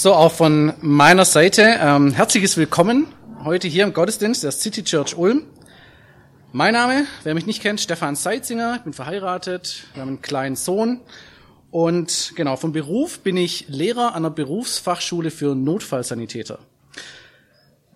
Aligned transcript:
So, 0.00 0.14
auch 0.14 0.30
von 0.30 0.74
meiner 0.80 1.24
Seite 1.24 1.76
ähm, 1.80 2.12
herzliches 2.12 2.56
Willkommen 2.56 3.08
heute 3.42 3.66
hier 3.66 3.82
im 3.82 3.92
Gottesdienst 3.92 4.44
der 4.44 4.52
City 4.52 4.84
Church 4.84 5.16
Ulm. 5.16 5.42
Mein 6.52 6.74
Name, 6.74 7.04
wer 7.24 7.34
mich 7.34 7.46
nicht 7.46 7.60
kennt, 7.60 7.80
Stefan 7.80 8.14
Seitzinger, 8.14 8.76
ich 8.76 8.82
bin 8.82 8.92
verheiratet, 8.92 9.88
wir 9.94 10.02
haben 10.02 10.10
einen 10.10 10.22
kleinen 10.22 10.54
Sohn 10.54 11.00
und 11.72 12.34
genau, 12.36 12.54
vom 12.54 12.70
Beruf 12.70 13.18
bin 13.18 13.36
ich 13.36 13.64
Lehrer 13.66 14.14
an 14.14 14.22
der 14.22 14.30
Berufsfachschule 14.30 15.32
für 15.32 15.56
Notfallsanitäter. 15.56 16.60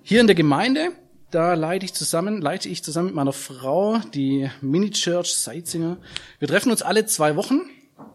Hier 0.03 0.21
in 0.21 0.27
der 0.27 0.35
Gemeinde, 0.35 0.89
da 1.31 1.55
leite 1.55 1.85
ich 1.85 1.95
zusammen, 1.95 2.43
leite 2.43 2.69
ich 2.69 2.83
zusammen 2.83 3.07
mit 3.07 3.15
meiner 3.15 3.33
Frau 3.33 4.01
die 4.13 4.51
Mini-Church 4.61 5.37
Seitzinger. 5.37 5.99
Wir 6.41 6.49
treffen 6.49 6.73
uns 6.73 6.83
alle 6.83 7.07
zwei 7.07 7.37
Wochen 7.37 7.61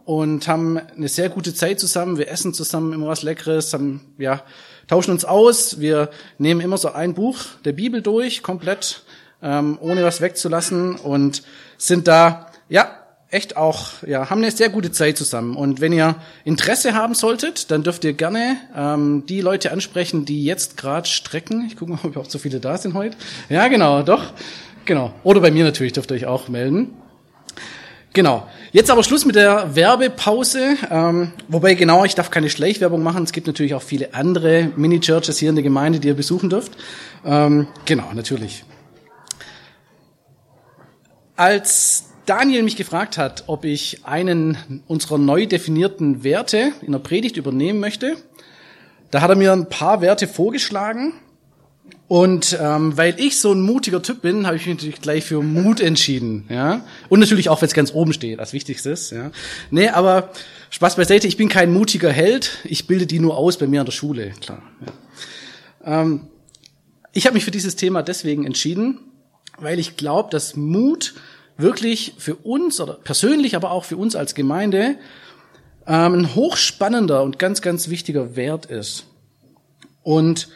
und 0.06 0.48
haben 0.48 0.78
eine 0.78 1.08
sehr 1.08 1.30
gute 1.30 1.54
Zeit 1.54 1.80
zusammen. 1.80 2.18
Wir 2.18 2.30
essen 2.30 2.54
zusammen 2.54 2.94
immer 2.94 3.08
was 3.08 3.24
Leckeres, 3.24 3.74
haben, 3.74 4.14
ja, 4.18 4.44
tauschen 4.88 5.12
uns 5.12 5.26
aus. 5.26 5.80
Wir 5.80 6.10
nehmen 6.38 6.62
immer 6.62 6.78
so 6.78 6.92
ein 6.92 7.14
Buch 7.14 7.38
der 7.66 7.74
Bibel 7.74 8.02
durch, 8.02 8.44
komplett, 8.44 9.04
ähm, 9.42 9.78
ohne 9.82 10.04
was 10.04 10.22
wegzulassen 10.22 10.96
und 10.96 11.44
sind 11.78 12.08
da, 12.08 12.52
ja, 12.70 12.90
echt 13.30 13.58
auch, 13.58 13.90
ja, 14.06 14.30
haben 14.30 14.42
eine 14.42 14.52
sehr 14.52 14.70
gute 14.70 14.92
Zeit 14.92 15.18
zusammen. 15.18 15.56
Und 15.56 15.82
wenn 15.82 15.92
ihr 15.92 16.16
Interesse 16.46 16.94
haben 16.94 17.14
solltet, 17.14 17.72
dann 17.72 17.84
dürft 17.84 18.04
ihr 18.06 18.14
gerne 18.14 18.58
ähm, 18.76 19.26
die 19.28 19.42
Leute 19.42 19.72
ansprechen, 19.72 20.26
die 20.26 20.46
jetzt 20.46 20.78
gerade 20.78 21.08
strecken. 21.08 21.66
Ich 21.68 21.76
gucke 21.76 21.92
mal, 21.92 22.00
ob 22.04 22.18
auch 22.18 22.30
so 22.30 22.40
viele 22.40 22.60
da 22.60 22.78
sind 22.78 22.94
heute. 22.94 23.18
Ja, 23.50 23.68
genau, 23.68 24.02
doch. 24.04 24.34
Genau. 24.86 25.14
Oder 25.24 25.42
bei 25.42 25.52
mir 25.52 25.66
natürlich 25.66 25.94
dürft 25.94 26.12
ihr 26.12 26.16
euch 26.16 26.26
auch 26.26 26.48
melden. 26.48 26.94
Genau. 28.14 28.48
Jetzt 28.74 28.92
aber 28.92 29.04
Schluss 29.04 29.24
mit 29.26 29.36
der 29.36 29.76
Werbepause. 29.76 30.76
Ähm, 30.92 31.32
wobei 31.48 31.74
genau, 31.76 32.04
ich 32.04 32.16
darf 32.16 32.30
keine 32.32 32.50
Schleichwerbung 32.50 33.02
machen. 33.02 33.24
Es 33.24 33.32
gibt 33.32 33.48
natürlich 33.48 33.74
auch 33.74 33.82
viele 33.82 34.14
andere 34.14 34.72
Mini-Churches 34.76 35.38
hier 35.38 35.50
in 35.50 35.56
der 35.56 35.64
Gemeinde, 35.64 36.00
die 36.00 36.10
ihr 36.10 36.16
besuchen 36.16 36.50
dürft. 36.50 36.74
Ähm, 37.26 37.68
genau, 37.86 38.12
natürlich. 38.14 38.66
Als 41.38 42.10
Daniel 42.26 42.64
mich 42.64 42.76
gefragt 42.76 43.18
hat, 43.18 43.46
ob 43.48 43.64
ich 43.64 44.06
einen 44.06 44.84
unserer 44.88 45.18
neu 45.18 45.46
definierten 45.46 46.26
Werte 46.26 46.74
in 46.82 46.92
der 46.92 47.00
Predigt 47.00 47.38
übernehmen 47.38 47.80
möchte, 47.80 48.18
da 49.12 49.22
hat 49.22 49.30
er 49.30 49.38
mir 49.38 49.54
ein 49.54 49.70
paar 49.70 50.02
Werte 50.02 50.28
vorgeschlagen 50.28 51.14
und 52.08 52.58
ähm, 52.62 52.96
weil 52.96 53.20
ich 53.20 53.40
so 53.40 53.52
ein 53.52 53.62
mutiger 53.62 54.02
Typ 54.02 54.22
bin, 54.22 54.48
habe 54.48 54.56
ich 54.56 54.66
mich 54.66 54.76
natürlich 54.76 55.02
gleich 55.02 55.26
für 55.26 55.42
Mut 55.42 55.82
entschieden, 55.82 56.46
ja. 56.50 56.86
Und 57.10 57.20
natürlich 57.20 57.50
auch, 57.50 57.62
wenn 57.62 57.68
es 57.68 57.74
ganz 57.74 57.94
oben 57.94 58.14
steht, 58.14 58.40
als 58.40 58.54
wichtigstes, 58.54 59.10
ja. 59.10 59.32
Nee, 59.72 59.90
aber 59.90 60.32
Spaß 60.70 60.96
beiseite, 60.96 61.28
ich 61.28 61.36
bin 61.36 61.50
kein 61.50 61.74
mutiger 61.74 62.12
Held, 62.12 62.60
ich 62.64 62.88
bilde 62.88 63.08
die 63.08 63.20
nur 63.20 63.36
aus 63.36 63.58
bei 63.58 63.68
mir 63.68 63.82
an 63.82 63.86
der 63.86 63.92
Schule, 63.92 64.32
klar. 64.40 64.62
Ja. 64.86 66.02
Ähm, 66.02 66.28
ich 67.12 67.26
habe 67.26 67.34
mich 67.34 67.44
für 67.44 67.52
dieses 67.52 67.76
Thema 67.76 68.04
deswegen 68.04 68.46
entschieden, 68.46 69.00
weil 69.58 69.78
ich 69.78 69.98
glaube, 69.98 70.30
dass 70.30 70.56
Mut 70.56 71.14
wirklich 71.58 72.14
für 72.18 72.36
uns 72.36 72.80
oder 72.80 72.94
persönlich, 72.94 73.56
aber 73.56 73.72
auch 73.72 73.84
für 73.84 73.98
uns 73.98 74.16
als 74.16 74.34
Gemeinde 74.34 74.98
ähm, 75.88 76.14
ein 76.14 76.36
hochspannender 76.36 77.24
und 77.24 77.40
ganz, 77.40 77.62
ganz 77.62 77.90
wichtiger 77.90 78.36
Wert 78.36 78.68
ist. 78.68 79.08
Und 80.04 80.48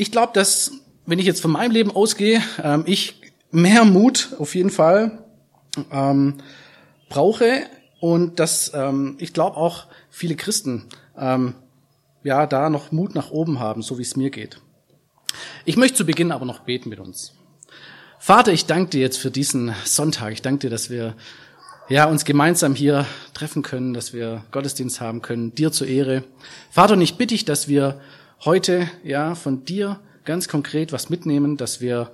ich 0.00 0.10
glaube, 0.10 0.32
dass, 0.32 0.72
wenn 1.04 1.18
ich 1.18 1.26
jetzt 1.26 1.42
von 1.42 1.50
meinem 1.50 1.72
Leben 1.72 1.90
ausgehe, 1.90 2.42
ähm, 2.62 2.84
ich 2.86 3.20
mehr 3.50 3.84
Mut 3.84 4.30
auf 4.38 4.54
jeden 4.54 4.70
Fall 4.70 5.24
ähm, 5.92 6.38
brauche 7.10 7.66
und 8.00 8.40
dass 8.40 8.72
ähm, 8.74 9.16
ich 9.18 9.34
glaube 9.34 9.58
auch 9.58 9.86
viele 10.08 10.36
Christen 10.36 10.86
ähm, 11.18 11.54
ja 12.24 12.46
da 12.46 12.70
noch 12.70 12.92
Mut 12.92 13.14
nach 13.14 13.30
oben 13.30 13.60
haben, 13.60 13.82
so 13.82 13.98
wie 13.98 14.02
es 14.02 14.16
mir 14.16 14.30
geht. 14.30 14.60
Ich 15.66 15.76
möchte 15.76 15.98
zu 15.98 16.06
Beginn 16.06 16.32
aber 16.32 16.46
noch 16.46 16.60
beten 16.60 16.88
mit 16.88 16.98
uns. 16.98 17.34
Vater, 18.18 18.52
ich 18.52 18.64
danke 18.64 18.90
dir 18.90 19.00
jetzt 19.02 19.18
für 19.18 19.30
diesen 19.30 19.74
Sonntag. 19.84 20.32
Ich 20.32 20.42
danke 20.42 20.60
dir, 20.60 20.70
dass 20.70 20.88
wir 20.88 21.14
ja 21.90 22.06
uns 22.06 22.24
gemeinsam 22.24 22.74
hier 22.74 23.04
treffen 23.34 23.62
können, 23.62 23.92
dass 23.92 24.14
wir 24.14 24.44
Gottesdienst 24.50 25.00
haben 25.02 25.20
können, 25.20 25.54
dir 25.54 25.72
zur 25.72 25.88
Ehre. 25.88 26.24
Vater, 26.70 26.94
und 26.94 27.02
ich 27.02 27.16
bitte 27.16 27.34
dich, 27.34 27.44
dass 27.44 27.68
wir 27.68 28.00
heute 28.44 28.90
ja 29.04 29.34
von 29.34 29.64
dir 29.64 30.00
ganz 30.24 30.48
konkret 30.48 30.92
was 30.92 31.10
mitnehmen, 31.10 31.56
dass 31.56 31.80
wir 31.80 32.10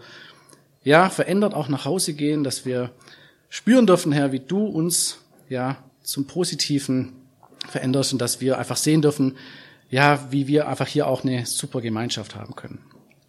ja 0.82 1.10
verändert 1.10 1.54
auch 1.54 1.68
nach 1.68 1.84
Hause 1.84 2.14
gehen, 2.14 2.44
dass 2.44 2.64
wir 2.64 2.90
spüren 3.48 3.86
dürfen, 3.86 4.12
Herr, 4.12 4.32
wie 4.32 4.40
du 4.40 4.66
uns 4.66 5.18
ja 5.48 5.78
zum 6.02 6.26
Positiven 6.26 7.12
veränderst 7.68 8.12
und 8.12 8.20
dass 8.20 8.40
wir 8.40 8.58
einfach 8.58 8.76
sehen 8.76 9.02
dürfen, 9.02 9.36
ja, 9.90 10.26
wie 10.30 10.46
wir 10.46 10.68
einfach 10.68 10.86
hier 10.86 11.06
auch 11.06 11.24
eine 11.24 11.46
super 11.46 11.80
Gemeinschaft 11.80 12.34
haben 12.34 12.56
können. 12.56 12.80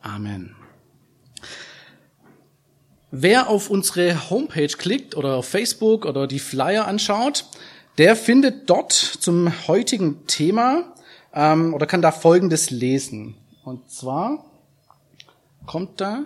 Amen. 0.02 0.56
Wer 3.12 3.50
auf 3.50 3.70
unsere 3.70 4.30
Homepage 4.30 4.68
klickt 4.68 5.16
oder 5.16 5.36
auf 5.36 5.48
Facebook 5.48 6.06
oder 6.06 6.28
die 6.28 6.40
Flyer 6.40 6.88
anschaut, 6.88 7.46
der 7.98 8.16
findet 8.16 8.70
dort 8.70 8.92
zum 8.92 9.52
heutigen 9.68 10.28
Thema 10.28 10.94
ähm, 11.34 11.74
oder 11.74 11.86
kann 11.86 12.02
da 12.02 12.12
Folgendes 12.12 12.70
lesen. 12.70 13.36
Und 13.64 13.90
zwar 13.90 14.46
kommt 15.66 16.00
da, 16.00 16.24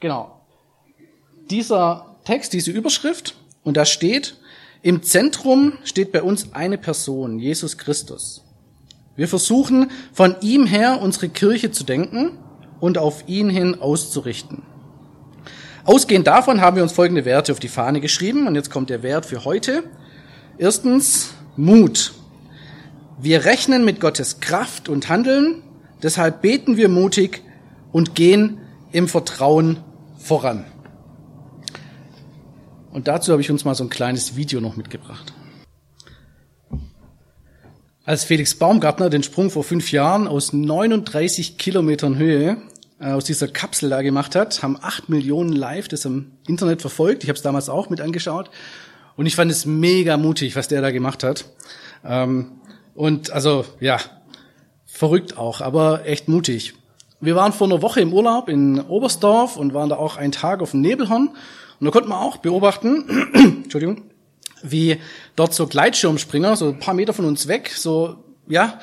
genau, 0.00 0.40
dieser 1.50 2.16
Text, 2.24 2.52
diese 2.52 2.70
Überschrift, 2.70 3.36
und 3.62 3.76
da 3.76 3.84
steht, 3.84 4.36
im 4.82 5.02
Zentrum 5.02 5.72
steht 5.82 6.12
bei 6.12 6.22
uns 6.22 6.52
eine 6.52 6.78
Person, 6.78 7.40
Jesus 7.40 7.78
Christus. 7.78 8.44
Wir 9.16 9.26
versuchen 9.26 9.90
von 10.12 10.36
ihm 10.40 10.66
her 10.66 11.00
unsere 11.02 11.28
Kirche 11.28 11.72
zu 11.72 11.82
denken 11.82 12.38
und 12.78 12.98
auf 12.98 13.24
ihn 13.26 13.48
hin 13.48 13.80
auszurichten. 13.80 14.62
Ausgehend 15.84 16.26
davon 16.26 16.60
haben 16.60 16.76
wir 16.76 16.82
uns 16.82 16.92
folgende 16.92 17.24
Werte 17.24 17.52
auf 17.52 17.58
die 17.58 17.68
Fahne 17.68 18.00
geschrieben 18.00 18.46
und 18.46 18.54
jetzt 18.54 18.70
kommt 18.70 18.90
der 18.90 19.02
Wert 19.02 19.26
für 19.26 19.44
heute. 19.44 19.84
Erstens 20.58 21.34
Mut. 21.56 22.14
Wir 23.20 23.44
rechnen 23.44 23.84
mit 23.84 24.00
Gottes 24.00 24.40
Kraft 24.40 24.88
und 24.88 25.08
Handeln, 25.10 25.62
deshalb 26.02 26.40
beten 26.40 26.78
wir 26.78 26.88
mutig 26.88 27.42
und 27.92 28.14
gehen 28.14 28.58
im 28.90 29.06
Vertrauen 29.06 29.78
voran. 30.18 30.64
Und 32.90 33.06
dazu 33.06 33.32
habe 33.32 33.42
ich 33.42 33.50
uns 33.50 33.66
mal 33.66 33.74
so 33.74 33.84
ein 33.84 33.90
kleines 33.90 34.36
Video 34.36 34.60
noch 34.62 34.76
mitgebracht. 34.76 35.34
Als 38.04 38.24
Felix 38.24 38.54
Baumgartner 38.54 39.10
den 39.10 39.22
Sprung 39.22 39.50
vor 39.50 39.64
fünf 39.64 39.92
Jahren 39.92 40.26
aus 40.26 40.54
39 40.54 41.58
Kilometern 41.58 42.16
Höhe 42.16 42.56
äh, 42.98 43.10
aus 43.10 43.24
dieser 43.24 43.48
Kapsel 43.48 43.90
da 43.90 44.00
gemacht 44.00 44.34
hat, 44.34 44.62
haben 44.62 44.78
acht 44.80 45.10
Millionen 45.10 45.52
live 45.52 45.88
das 45.88 46.06
im 46.06 46.32
Internet 46.46 46.80
verfolgt. 46.80 47.24
Ich 47.24 47.28
habe 47.28 47.36
es 47.36 47.42
damals 47.42 47.68
auch 47.68 47.90
mit 47.90 48.00
angeschaut. 48.00 48.50
Und 49.16 49.26
ich 49.26 49.36
fand 49.36 49.50
es 49.50 49.66
mega 49.66 50.16
mutig, 50.16 50.56
was 50.56 50.68
der 50.68 50.82
da 50.82 50.90
gemacht 50.90 51.22
hat. 51.22 51.46
Ähm, 52.04 52.52
und 52.94 53.30
also, 53.30 53.64
ja, 53.80 53.98
verrückt 54.84 55.36
auch, 55.36 55.60
aber 55.60 56.06
echt 56.06 56.28
mutig. 56.28 56.74
Wir 57.20 57.34
waren 57.34 57.52
vor 57.52 57.66
einer 57.66 57.82
Woche 57.82 58.00
im 58.00 58.12
Urlaub 58.12 58.48
in 58.48 58.80
Oberstdorf 58.80 59.56
und 59.56 59.74
waren 59.74 59.88
da 59.88 59.96
auch 59.96 60.16
einen 60.16 60.32
Tag 60.32 60.60
auf 60.60 60.72
dem 60.72 60.82
Nebelhorn. 60.82 61.28
Und 61.78 61.84
da 61.84 61.90
konnte 61.90 62.08
man 62.08 62.18
auch 62.18 62.38
beobachten, 62.38 63.30
Entschuldigung, 63.64 64.02
wie 64.62 64.98
dort 65.34 65.54
so 65.54 65.66
Gleitschirmspringer, 65.66 66.56
so 66.56 66.68
ein 66.68 66.78
paar 66.78 66.94
Meter 66.94 67.12
von 67.12 67.24
uns 67.24 67.48
weg, 67.48 67.70
so, 67.74 68.16
ja, 68.48 68.80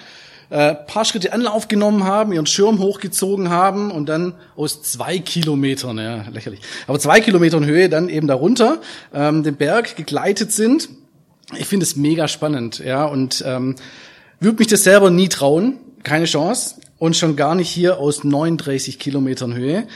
äh, 0.53 0.75
paar 0.75 1.03
Schritte 1.03 1.33
Anlauf 1.33 1.67
genommen 1.67 2.03
haben, 2.03 2.31
ihren 2.31 2.45
Schirm 2.45 2.79
hochgezogen 2.79 3.49
haben 3.49 3.91
und 3.91 4.07
dann 4.07 4.35
aus 4.55 4.83
zwei 4.83 5.19
Kilometern, 5.19 5.97
ja, 5.97 6.25
lächerlich, 6.31 6.61
aber 6.87 6.99
zwei 6.99 7.19
Kilometern 7.19 7.65
Höhe 7.65 7.89
dann 7.89 8.07
eben 8.07 8.27
darunter 8.27 8.79
ähm, 9.13 9.43
den 9.43 9.55
Berg 9.55 9.95
gegleitet 9.95 10.51
sind 10.51 10.89
ich 11.57 11.65
finde 11.65 11.83
es 11.83 11.95
mega 11.95 12.27
spannend, 12.27 12.79
ja, 12.79 13.05
und 13.05 13.43
ähm, 13.45 13.75
würde 14.39 14.59
mich 14.59 14.67
das 14.67 14.83
selber 14.83 15.09
nie 15.09 15.29
trauen, 15.29 15.77
keine 16.03 16.25
Chance, 16.25 16.75
und 16.97 17.15
schon 17.15 17.35
gar 17.35 17.55
nicht 17.55 17.69
hier 17.69 17.99
aus 17.99 18.23
39 18.23 18.97
Kilometern 18.99 19.53
Höhe. 19.53 19.87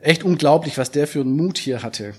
Echt 0.00 0.24
unglaublich, 0.24 0.78
was 0.78 0.90
der 0.90 1.06
für 1.06 1.20
einen 1.20 1.36
Mut 1.36 1.58
hier 1.58 1.82
hatte. 1.82 2.14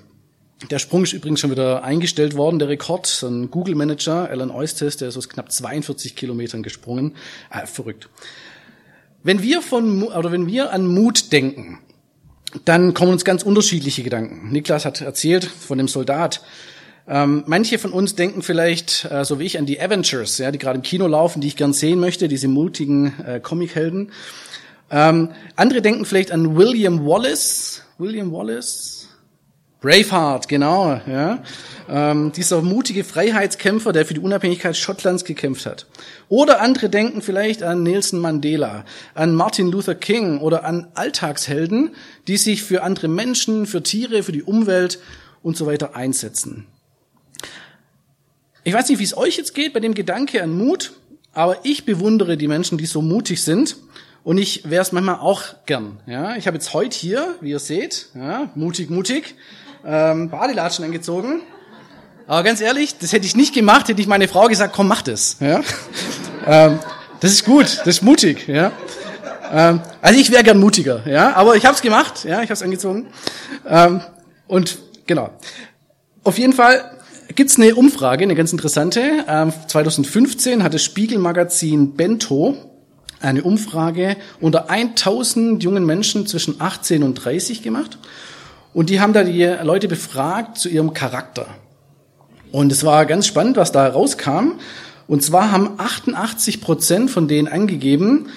Der 0.72 0.80
Sprung 0.80 1.04
ist 1.04 1.13
übrigens 1.13 1.42
schon 1.42 1.52
wieder 1.52 1.84
eingestellt 1.84 2.36
worden, 2.36 2.60
der 2.60 2.69
Rekord. 2.69 3.22
Ein 3.24 3.52
Google-Manager, 3.52 4.30
Alan 4.30 4.52
Eustis, 4.52 4.96
der 4.98 5.10
ist 5.10 5.18
aus 5.18 5.28
knapp 5.28 5.52
42 5.52 6.16
Kilometern 6.16 6.63
gesprungen. 6.63 7.16
Ah, 7.50 7.66
verrückt. 7.66 8.07
Wenn 9.22 9.42
wir 9.42 9.62
von, 9.62 10.04
oder 10.04 10.31
wenn 10.31 10.48
wir 10.48 10.72
an 10.72 10.88
Mut 10.88 11.34
denken, 11.34 11.80
dann 12.63 12.94
kommen 12.94 13.12
uns 13.12 13.25
ganz 13.25 13.44
unterschiedliche 13.44 14.02
Gedanken. 14.04 14.52
Niklas 14.52 14.86
hat 14.86 15.02
erzählt 15.02 15.44
von 15.44 15.78
dem 15.78 15.90
Soldat, 15.90 16.42
ähm, 17.07 17.44
manche 17.46 17.78
von 17.78 17.92
uns 17.92 18.16
denken 18.16 18.42
vielleicht, 18.42 19.06
äh, 19.12 19.25
so 19.25 19.40
wie 19.40 19.44
ich, 19.44 19.60
an 19.60 19.66
die 19.66 19.80
Avengers, 19.80 20.40
ja, 20.40 20.52
die 20.52 20.57
gerade 20.57 20.78
im 20.78 20.81
Kino 20.81 21.06
laufen, 21.06 21.40
die 21.42 21.48
ich 21.48 21.56
gern 21.56 21.74
sehen 21.74 22.00
möchte, 22.00 22.28
diese 22.28 22.48
mutigen 22.48 23.13
äh, 23.24 23.40
Comichelden. 23.40 24.12
Ähm, 24.90 25.30
andere 25.56 25.81
denken 25.81 26.06
vielleicht 26.06 26.31
an 26.31 26.56
William 26.56 27.06
Wallace. 27.06 27.84
William 28.00 28.31
Wallace. 28.31 29.07
Braveheart, 29.81 30.48
genau, 30.48 31.00
ja. 31.07 31.44
Ähm, 31.88 32.31
dieser 32.31 32.62
mutige 32.62 33.04
Freiheitskämpfer, 33.04 33.94
der 33.94 34.06
für 34.06 34.16
die 34.16 34.19
Unabhängigkeit 34.19 34.75
Schottlands 34.75 35.25
gekämpft 35.25 35.66
hat. 35.66 35.86
Oder 36.30 36.62
andere 36.62 36.89
denken 36.89 37.22
vielleicht 37.22 37.62
an 37.62 37.83
Nelson 37.83 38.19
Mandela, 38.19 38.86
an 39.13 39.36
Martin 39.36 39.72
Luther 39.72 39.94
King 39.94 40.39
oder 40.39 40.63
an 40.63 40.88
Alltagshelden, 40.95 41.92
die 42.27 42.38
sich 42.38 42.63
für 42.63 42.81
andere 42.81 43.07
Menschen, 43.07 43.68
für 43.68 43.83
Tiere, 43.83 44.24
für 44.24 44.31
die 44.31 44.44
Umwelt 44.44 45.00
und 45.44 45.56
so 45.56 45.68
weiter 45.68 45.95
einsetzen. 45.95 46.66
Ich 48.63 48.74
weiß 48.74 48.89
nicht, 48.89 48.98
wie 48.98 49.04
es 49.04 49.16
euch 49.16 49.38
jetzt 49.38 49.54
geht 49.54 49.74
bei 49.74 49.80
dem 49.80 49.94
Gedanke 49.94 50.42
an 50.42 50.57
Mut, 50.57 50.94
aber 51.33 51.57
ich 51.63 51.86
bewundere 51.86 52.38
die 52.38 52.48
Menschen, 52.48 52.80
die 52.80 52.88
so 52.88 53.04
mutig 53.04 53.44
sind. 53.44 53.78
Und 54.24 54.39
ich 54.39 54.68
wäre 54.68 54.81
es 54.81 54.92
manchmal 54.92 55.19
auch 55.19 55.44
gern. 55.68 56.00
Ja, 56.07 56.36
ich 56.36 56.48
habe 56.48 56.57
jetzt 56.57 56.74
heute 56.74 56.98
hier, 56.98 57.36
wie 57.42 57.51
ihr 57.51 57.60
seht, 57.60 58.07
ja, 58.16 58.50
mutig, 58.56 58.89
mutig, 58.89 59.36
ähm, 59.85 60.29
Badelatschen 60.29 60.85
angezogen. 60.85 61.41
Aber 62.27 62.43
ganz 62.43 62.59
ehrlich, 62.61 62.97
das 62.97 63.13
hätte 63.13 63.25
ich 63.25 63.35
nicht 63.35 63.53
gemacht, 63.53 63.87
hätte 63.87 64.01
ich 64.01 64.07
meine 64.07 64.27
Frau 64.27 64.47
gesagt, 64.47 64.73
komm, 64.73 64.87
mach 64.87 65.01
das. 65.01 65.37
Ja? 65.39 65.61
ähm, 66.47 66.79
das 67.19 67.31
ist 67.31 67.45
gut, 67.45 67.79
das 67.79 67.87
ist 67.87 68.01
mutig. 68.01 68.47
Ja? 68.47 68.71
Ähm, 69.51 69.81
also 70.01 70.19
ich 70.19 70.31
wäre 70.31 70.43
gern 70.43 70.59
mutiger, 70.59 71.01
ja, 71.07 71.33
aber 71.35 71.55
ich 71.55 71.65
habe 71.65 71.75
es 71.75 71.81
gemacht, 71.81 72.25
ja, 72.25 72.37
ich 72.41 72.49
habe 72.49 72.53
es 72.53 72.63
angezogen. 72.63 73.07
Ähm, 73.67 74.01
und 74.47 74.79
genau. 75.05 75.29
Auf 76.23 76.39
jeden 76.39 76.53
Fall 76.53 76.97
gibt's 77.35 77.57
eine 77.57 77.75
Umfrage, 77.75 78.23
eine 78.23 78.35
ganz 78.35 78.51
interessante. 78.51 79.23
Ähm, 79.27 79.53
2015 79.67 80.63
hat 80.63 80.73
das 80.73 80.83
Spiegelmagazin 80.83 81.95
Bento 81.95 82.57
eine 83.21 83.43
Umfrage 83.43 84.17
unter 84.39 84.69
1000 84.69 85.63
jungen 85.63 85.85
Menschen 85.85 86.27
zwischen 86.27 86.59
18 86.59 87.03
und 87.03 87.15
30 87.15 87.61
gemacht. 87.61 87.97
Und 88.75 88.89
die 88.89 89.00
haben 89.00 89.13
da 89.13 89.24
die 89.24 89.45
Leute 89.63 89.88
befragt 89.88 90.57
zu 90.57 90.68
ihrem 90.68 90.94
Charakter. 90.94 91.48
Und 92.51 92.74
es 92.74 92.83
war 92.83 93.06
ganz 93.06 93.25
spannend, 93.25 93.56
was 93.56 93.72
da 93.72 93.88
rauskam. 93.88 94.60
Und 95.07 95.24
zwar 95.24 95.50
haben 95.54 95.75
88 95.77 96.60
Prozent 96.60 97.10
von 97.10 97.30
denen 97.30 97.48
angegeben, 97.48 98.27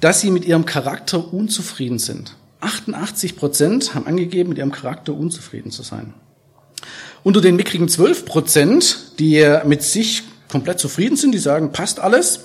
dass 0.00 0.20
sie 0.20 0.32
mit 0.32 0.46
ihrem 0.46 0.66
Charakter 0.66 1.32
unzufrieden 1.32 2.00
sind. 2.00 2.34
88 2.60 3.36
Prozent 3.36 3.94
haben 3.94 4.08
angegeben, 4.08 4.48
mit 4.48 4.58
ihrem 4.58 4.72
Charakter 4.72 5.14
unzufrieden 5.14 5.70
zu 5.70 5.84
sein. 5.84 6.12
Unter 7.22 7.40
den 7.40 7.54
mickrigen 7.54 7.88
12 7.88 8.24
Prozent, 8.24 9.12
die 9.20 9.46
mit 9.64 9.84
sich 9.84 10.24
komplett 10.48 10.80
zufrieden 10.80 11.16
sind, 11.16 11.30
die 11.30 11.38
sagen, 11.38 11.70
passt 11.70 12.00
alles, 12.00 12.40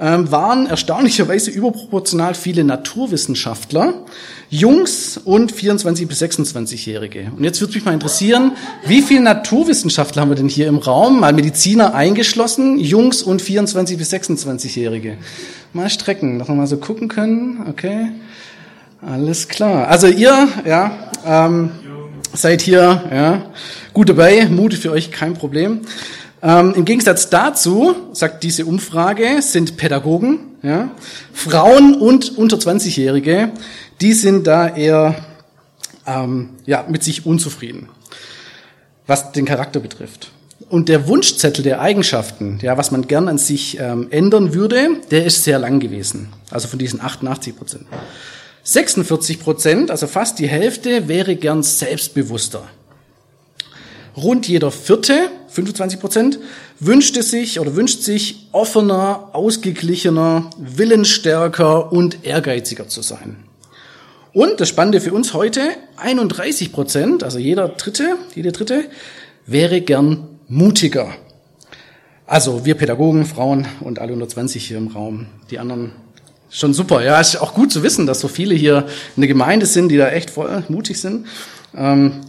ähm, 0.00 0.30
waren 0.30 0.66
erstaunlicherweise 0.66 1.50
überproportional 1.50 2.34
viele 2.34 2.64
Naturwissenschaftler, 2.64 3.94
Jungs 4.50 5.18
und 5.18 5.52
24 5.52 6.06
bis 6.06 6.22
26-Jährige. 6.22 7.32
Und 7.36 7.44
jetzt 7.44 7.60
würde 7.60 7.74
mich 7.74 7.84
mal 7.84 7.94
interessieren, 7.94 8.52
wie 8.86 9.02
viele 9.02 9.20
Naturwissenschaftler 9.20 10.22
haben 10.22 10.30
wir 10.30 10.36
denn 10.36 10.48
hier 10.48 10.68
im 10.68 10.78
Raum? 10.78 11.20
Mal 11.20 11.32
Mediziner 11.32 11.94
eingeschlossen, 11.94 12.78
Jungs 12.78 13.22
und 13.22 13.42
24 13.42 13.98
bis 13.98 14.12
26-Jährige. 14.12 15.18
Mal 15.72 15.90
strecken, 15.90 16.38
dass 16.38 16.48
wir 16.48 16.54
mal 16.54 16.66
so 16.66 16.78
gucken 16.78 17.08
können. 17.08 17.66
Okay, 17.68 18.12
alles 19.02 19.48
klar. 19.48 19.88
Also 19.88 20.06
ihr, 20.06 20.48
ja, 20.64 21.10
ähm, 21.26 21.70
seid 22.32 22.62
hier, 22.62 23.04
ja, 23.12 23.50
gut 23.92 24.08
dabei, 24.08 24.46
Mut 24.48 24.74
für 24.74 24.92
euch 24.92 25.10
kein 25.10 25.34
Problem. 25.34 25.80
Ähm, 26.42 26.74
Im 26.74 26.84
Gegensatz 26.84 27.30
dazu, 27.30 27.96
sagt 28.12 28.44
diese 28.44 28.64
Umfrage, 28.64 29.42
sind 29.42 29.76
Pädagogen, 29.76 30.40
ja, 30.62 30.90
Frauen 31.32 31.94
und 31.94 32.36
unter 32.38 32.56
20-Jährige, 32.56 33.50
die 34.00 34.12
sind 34.12 34.46
da 34.46 34.68
eher 34.68 35.16
ähm, 36.06 36.50
ja, 36.64 36.84
mit 36.88 37.02
sich 37.02 37.26
unzufrieden, 37.26 37.88
was 39.06 39.32
den 39.32 39.46
Charakter 39.46 39.80
betrifft. 39.80 40.30
Und 40.68 40.88
der 40.88 41.08
Wunschzettel 41.08 41.64
der 41.64 41.80
Eigenschaften, 41.80 42.58
ja, 42.62 42.76
was 42.76 42.90
man 42.90 43.06
gern 43.06 43.28
an 43.28 43.38
sich 43.38 43.78
ähm, 43.80 44.08
ändern 44.10 44.52
würde, 44.54 44.88
der 45.10 45.24
ist 45.24 45.44
sehr 45.44 45.58
lang 45.58 45.80
gewesen. 45.80 46.28
Also 46.50 46.68
von 46.68 46.78
diesen 46.78 47.00
88 47.00 47.56
Prozent. 47.56 47.86
46 48.64 49.40
Prozent, 49.40 49.90
also 49.90 50.06
fast 50.06 50.38
die 50.38 50.46
Hälfte, 50.46 51.08
wäre 51.08 51.36
gern 51.36 51.62
selbstbewusster. 51.62 52.68
Rund 54.14 54.46
jeder 54.46 54.70
Vierte, 54.70 55.30
25 55.58 55.98
Prozent, 55.98 56.38
wünschte 56.78 57.24
sich 57.24 57.58
oder 57.58 57.74
wünscht 57.74 58.02
sich 58.02 58.48
offener, 58.52 59.30
ausgeglichener, 59.32 60.50
willensstärker 60.56 61.90
und 61.92 62.24
ehrgeiziger 62.24 62.86
zu 62.86 63.02
sein. 63.02 63.38
Und 64.32 64.60
das 64.60 64.68
Spannende 64.68 65.00
für 65.00 65.12
uns 65.12 65.34
heute, 65.34 65.62
31 65.96 66.70
Prozent, 66.72 67.24
also 67.24 67.40
jeder 67.40 67.70
Dritte, 67.70 68.14
jede 68.36 68.52
Dritte, 68.52 68.84
wäre 69.46 69.80
gern 69.80 70.28
mutiger. 70.46 71.12
Also 72.24 72.64
wir 72.64 72.76
Pädagogen, 72.76 73.26
Frauen 73.26 73.66
und 73.80 73.98
alle 73.98 74.12
unter 74.12 74.28
20 74.28 74.64
hier 74.64 74.78
im 74.78 74.86
Raum. 74.86 75.26
Die 75.50 75.58
anderen 75.58 75.90
schon 76.50 76.72
super. 76.72 77.02
Ja, 77.02 77.20
ist 77.20 77.34
auch 77.34 77.52
gut 77.52 77.72
zu 77.72 77.82
wissen, 77.82 78.06
dass 78.06 78.20
so 78.20 78.28
viele 78.28 78.54
hier 78.54 78.86
in 79.16 79.22
der 79.22 79.28
Gemeinde 79.28 79.66
sind, 79.66 79.88
die 79.88 79.96
da 79.96 80.08
echt 80.10 80.30
voll 80.30 80.62
mutig 80.68 81.00
sind. 81.00 81.26
Ähm, 81.76 82.20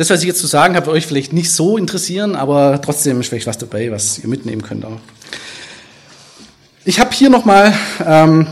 das, 0.00 0.08
was 0.08 0.22
ich 0.22 0.28
jetzt 0.28 0.40
zu 0.40 0.46
sagen 0.46 0.76
habe, 0.76 0.86
wird 0.86 0.96
euch 0.96 1.06
vielleicht 1.06 1.34
nicht 1.34 1.52
so 1.52 1.76
interessieren, 1.76 2.34
aber 2.34 2.80
trotzdem 2.80 3.20
ist 3.20 3.28
vielleicht 3.28 3.46
was 3.46 3.58
dabei, 3.58 3.90
was 3.90 4.18
ihr 4.18 4.28
mitnehmen 4.28 4.62
könnt 4.62 4.86
auch. 4.86 4.98
Ich 6.86 6.98
habe 7.00 7.12
hier 7.12 7.28
nochmal 7.28 7.74
ähm, 8.06 8.46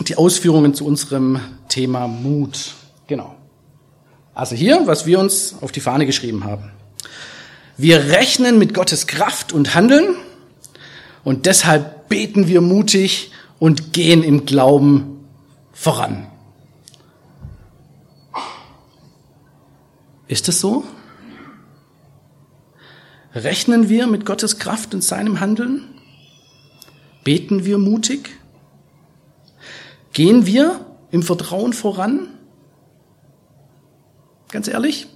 die 0.00 0.16
Ausführungen 0.16 0.72
zu 0.72 0.86
unserem 0.86 1.38
Thema 1.68 2.08
Mut. 2.08 2.72
Genau. 3.08 3.34
Also 4.34 4.56
hier, 4.56 4.86
was 4.86 5.04
wir 5.04 5.18
uns 5.18 5.56
auf 5.60 5.70
die 5.70 5.80
Fahne 5.80 6.06
geschrieben 6.06 6.44
haben. 6.44 6.70
Wir 7.76 8.04
rechnen 8.06 8.58
mit 8.58 8.72
Gottes 8.72 9.06
Kraft 9.06 9.52
und 9.52 9.74
Handeln 9.74 10.14
und 11.24 11.44
deshalb 11.44 12.08
beten 12.08 12.48
wir 12.48 12.62
mutig 12.62 13.32
und 13.58 13.92
gehen 13.92 14.22
im 14.22 14.46
Glauben 14.46 15.26
voran. 15.74 16.28
Ist 20.28 20.48
es 20.48 20.60
so? 20.60 20.84
Rechnen 23.34 23.88
wir 23.88 24.06
mit 24.06 24.24
Gottes 24.24 24.58
Kraft 24.58 24.94
und 24.94 25.04
seinem 25.04 25.40
Handeln? 25.40 25.84
Beten 27.22 27.64
wir 27.64 27.78
mutig? 27.78 28.30
Gehen 30.12 30.46
wir 30.46 30.86
im 31.10 31.22
Vertrauen 31.22 31.72
voran? 31.72 32.28
Ganz 34.50 34.68
ehrlich? 34.68 35.08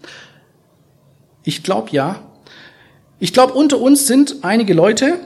Ich 1.44 1.62
glaube 1.62 1.90
ja. 1.92 2.22
Ich 3.18 3.32
glaube, 3.32 3.54
unter 3.54 3.80
uns 3.80 4.06
sind 4.06 4.36
einige 4.42 4.74
Leute, 4.74 5.18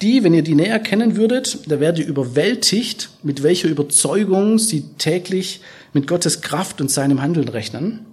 die, 0.00 0.24
wenn 0.24 0.34
ihr 0.34 0.42
die 0.42 0.56
näher 0.56 0.80
kennen 0.80 1.16
würdet, 1.16 1.70
da 1.70 1.78
werdet 1.78 2.00
ihr 2.00 2.08
überwältigt, 2.08 3.10
mit 3.22 3.42
welcher 3.42 3.68
Überzeugung 3.68 4.58
sie 4.58 4.82
täglich 4.98 5.60
mit 5.92 6.08
Gottes 6.08 6.40
Kraft 6.40 6.80
und 6.80 6.90
seinem 6.90 7.22
Handeln 7.22 7.48
rechnen. 7.48 8.06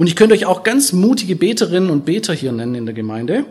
Und 0.00 0.06
ich 0.06 0.16
könnte 0.16 0.34
euch 0.34 0.46
auch 0.46 0.62
ganz 0.62 0.94
mutige 0.94 1.36
Beterinnen 1.36 1.90
und 1.90 2.06
Beter 2.06 2.32
hier 2.32 2.52
nennen 2.52 2.74
in 2.74 2.86
der 2.86 2.94
Gemeinde 2.94 3.44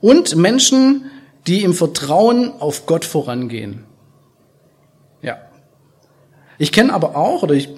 und 0.00 0.36
Menschen, 0.36 1.04
die 1.46 1.64
im 1.64 1.74
Vertrauen 1.74 2.50
auf 2.60 2.86
Gott 2.86 3.04
vorangehen. 3.04 3.84
Ja. 5.20 5.36
Ich 6.56 6.72
kenne 6.72 6.94
aber 6.94 7.14
auch, 7.14 7.42
oder 7.42 7.54
ich 7.54 7.68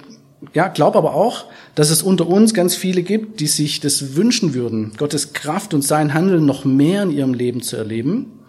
ja, 0.53 0.69
glaube 0.69 0.97
aber 0.97 1.15
auch, 1.15 1.47
dass 1.75 1.91
es 1.91 2.05
unter 2.05 2.29
uns 2.29 2.55
ganz 2.55 2.77
viele 2.77 3.03
gibt, 3.03 3.41
die 3.41 3.49
sich 3.49 3.81
das 3.81 4.15
wünschen 4.15 4.55
würden, 4.55 4.93
Gottes 4.97 5.33
Kraft 5.33 5.75
und 5.75 5.83
sein 5.83 6.15
Handeln 6.15 6.47
noch 6.47 6.65
mehr 6.65 7.03
in 7.03 7.11
ihrem 7.11 7.35
Leben 7.35 7.63
zu 7.63 7.77
erleben, 7.77 8.45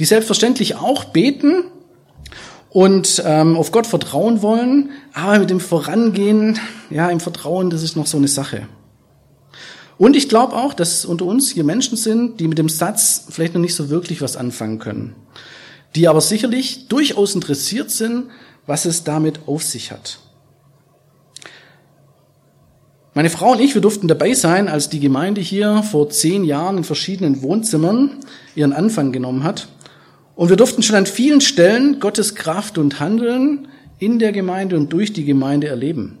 die 0.00 0.04
selbstverständlich 0.04 0.74
auch 0.74 1.04
beten 1.04 1.62
und 2.70 3.22
ähm, 3.24 3.56
auf 3.56 3.70
Gott 3.70 3.86
vertrauen 3.86 4.42
wollen, 4.42 4.90
aber 5.12 5.38
mit 5.38 5.50
dem 5.50 5.60
Vorangehen, 5.60 6.58
ja, 6.90 7.08
im 7.08 7.20
Vertrauen, 7.20 7.70
das 7.70 7.84
ist 7.84 7.94
noch 7.94 8.08
so 8.08 8.16
eine 8.16 8.26
Sache. 8.26 8.66
Und 9.98 10.14
ich 10.14 10.28
glaube 10.28 10.54
auch, 10.54 10.74
dass 10.74 11.04
unter 11.04 11.24
uns 11.24 11.50
hier 11.50 11.64
Menschen 11.64 11.96
sind, 11.96 12.38
die 12.40 12.48
mit 12.48 12.58
dem 12.58 12.68
Satz 12.68 13.26
vielleicht 13.30 13.54
noch 13.54 13.60
nicht 13.60 13.74
so 13.74 13.88
wirklich 13.88 14.20
was 14.20 14.36
anfangen 14.36 14.78
können, 14.78 15.14
die 15.94 16.08
aber 16.08 16.20
sicherlich 16.20 16.88
durchaus 16.88 17.34
interessiert 17.34 17.90
sind, 17.90 18.26
was 18.66 18.84
es 18.84 19.04
damit 19.04 19.40
auf 19.46 19.62
sich 19.62 19.92
hat. 19.92 20.18
Meine 23.14 23.30
Frau 23.30 23.52
und 23.52 23.60
ich, 23.62 23.74
wir 23.74 23.80
durften 23.80 24.08
dabei 24.08 24.34
sein, 24.34 24.68
als 24.68 24.90
die 24.90 25.00
Gemeinde 25.00 25.40
hier 25.40 25.82
vor 25.82 26.10
zehn 26.10 26.44
Jahren 26.44 26.76
in 26.76 26.84
verschiedenen 26.84 27.40
Wohnzimmern 27.40 28.18
ihren 28.54 28.74
Anfang 28.74 29.10
genommen 29.10 29.42
hat. 29.42 29.68
Und 30.34 30.50
wir 30.50 30.56
durften 30.56 30.82
schon 30.82 30.96
an 30.96 31.06
vielen 31.06 31.40
Stellen 31.40 31.98
Gottes 31.98 32.34
Kraft 32.34 32.76
und 32.76 33.00
Handeln 33.00 33.68
in 33.98 34.18
der 34.18 34.32
Gemeinde 34.32 34.76
und 34.76 34.92
durch 34.92 35.14
die 35.14 35.24
Gemeinde 35.24 35.68
erleben. 35.68 36.18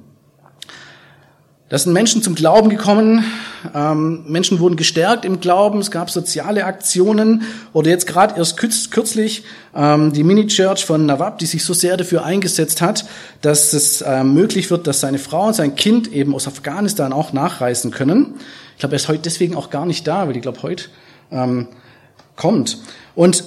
Da 1.68 1.76
sind 1.76 1.92
Menschen 1.92 2.22
zum 2.22 2.34
Glauben 2.34 2.70
gekommen, 2.70 3.24
Ähm, 3.74 4.24
Menschen 4.26 4.58
wurden 4.58 4.76
gestärkt 4.76 5.24
im 5.24 5.40
Glauben, 5.40 5.78
es 5.78 5.90
gab 5.90 6.10
soziale 6.10 6.64
Aktionen 6.64 7.42
oder 7.72 7.90
jetzt 7.90 8.06
gerade 8.06 8.36
erst 8.36 8.56
kürzlich 8.56 9.44
ähm, 9.74 10.12
die 10.12 10.24
Mini-Church 10.24 10.84
von 10.84 11.06
Nawab, 11.06 11.38
die 11.38 11.46
sich 11.46 11.64
so 11.64 11.74
sehr 11.74 11.96
dafür 11.96 12.24
eingesetzt 12.24 12.80
hat, 12.82 13.04
dass 13.42 13.72
es 13.72 14.02
äh, 14.02 14.24
möglich 14.24 14.70
wird, 14.70 14.86
dass 14.86 15.00
seine 15.00 15.18
Frau 15.18 15.46
und 15.46 15.54
sein 15.54 15.76
Kind 15.76 16.12
eben 16.12 16.34
aus 16.34 16.46
Afghanistan 16.46 17.12
auch 17.12 17.32
nachreisen 17.32 17.90
können. 17.90 18.34
Ich 18.74 18.80
glaube, 18.80 18.94
er 18.94 18.96
ist 18.96 19.08
heute 19.08 19.22
deswegen 19.22 19.56
auch 19.56 19.70
gar 19.70 19.86
nicht 19.86 20.06
da, 20.06 20.28
weil 20.28 20.36
ich 20.36 20.42
glaube, 20.42 20.62
heute 20.62 20.84
ähm, 21.30 21.68
kommt. 22.36 22.78
Und 23.14 23.44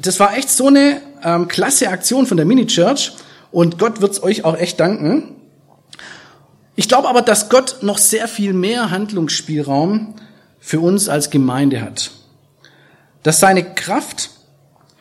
das 0.00 0.20
war 0.20 0.36
echt 0.36 0.50
so 0.50 0.66
eine 0.66 1.00
ähm, 1.24 1.48
klasse 1.48 1.88
Aktion 1.88 2.26
von 2.26 2.36
der 2.36 2.46
Mini-Church 2.46 3.12
und 3.50 3.78
Gott 3.78 4.00
wird's 4.00 4.22
euch 4.22 4.44
auch 4.44 4.56
echt 4.56 4.78
danken. 4.78 5.34
Ich 6.78 6.86
glaube 6.86 7.08
aber, 7.08 7.22
dass 7.22 7.48
Gott 7.48 7.78
noch 7.82 7.98
sehr 7.98 8.28
viel 8.28 8.52
mehr 8.52 8.92
Handlungsspielraum 8.92 10.14
für 10.60 10.78
uns 10.78 11.08
als 11.08 11.28
Gemeinde 11.28 11.80
hat. 11.80 12.12
Dass 13.24 13.40
seine 13.40 13.64
Kraft 13.74 14.30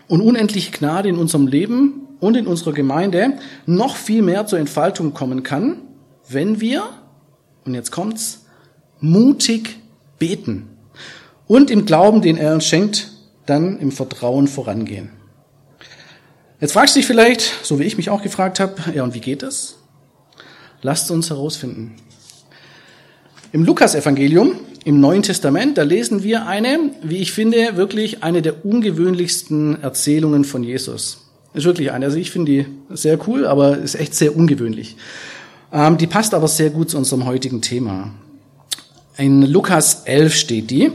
und 0.07 0.22
unendliche 0.22 0.72
Gnade 0.72 1.07
in 1.07 1.19
unserem 1.19 1.46
Leben 1.46 2.07
und 2.19 2.36
in 2.36 2.48
unserer 2.48 2.74
Gemeinde 2.74 3.38
noch 3.67 3.96
viel 3.96 4.24
mehr 4.24 4.48
zur 4.48 4.57
Entfaltung 4.57 5.13
kommen 5.13 5.43
kann, 5.43 5.84
wenn 6.27 6.60
wir, 6.60 6.89
und 7.63 7.75
jetzt 7.75 7.91
kommt's, 7.91 8.48
mutig 9.00 9.77
beten 10.17 10.69
und 11.46 11.69
im 11.69 11.86
Glauben, 11.86 12.24
den 12.24 12.38
er 12.38 12.55
uns 12.55 12.65
schenkt, 12.65 13.12
dann 13.46 13.77
im 13.77 13.91
Vertrauen 13.91 14.48
vorangehen. 14.48 15.12
Jetzt 16.60 16.72
fragst 16.72 16.96
du 16.96 17.01
dich 17.01 17.05
vielleicht, 17.05 17.43
so 17.62 17.77
wie 17.77 17.84
ich 17.84 17.98
mich 17.98 18.10
auch 18.10 18.24
gefragt 18.24 18.60
habe, 18.60 18.74
ja, 18.96 19.03
und 19.03 19.13
wie 19.13 19.22
geht 19.22 19.43
das? 19.43 19.76
Lasst 20.81 21.10
uns 21.12 21.29
herausfinden. 21.29 21.96
Im 23.51 23.63
Lukasevangelium, 23.63 24.53
im 24.84 25.00
Neuen 25.00 25.24
Testament, 25.24 25.77
da 25.77 25.84
lesen 25.84 26.24
wir 26.24 26.46
eine, 26.46 26.91
wie 27.01 27.17
ich 27.17 27.31
finde, 27.31 27.75
wirklich 27.75 28.24
eine 28.24 28.41
der 28.41 28.65
ungewöhnlichsten 28.65 29.81
Erzählungen 29.81 30.43
von 30.43 30.63
Jesus. 30.63 31.27
Ist 31.53 31.65
wirklich 31.65 31.91
eine. 31.91 32.05
Also 32.05 32.17
ich 32.17 32.31
finde 32.31 32.51
die 32.51 32.96
sehr 32.96 33.17
cool, 33.27 33.48
aber 33.48 33.77
ist 33.77 33.96
echt 33.96 34.13
sehr 34.13 34.36
ungewöhnlich. 34.36 34.96
Ähm, 35.72 35.98
die 35.98 36.07
passt 36.07 36.34
aber 36.34 36.48
sehr 36.48 36.69
gut 36.69 36.89
zu 36.89 36.98
unserem 36.98 37.25
heutigen 37.25 37.62
Thema. 37.62 38.12
In 39.17 39.41
Lukas 39.41 40.03
11 40.05 40.36
steht 40.36 40.69
die 40.69 40.91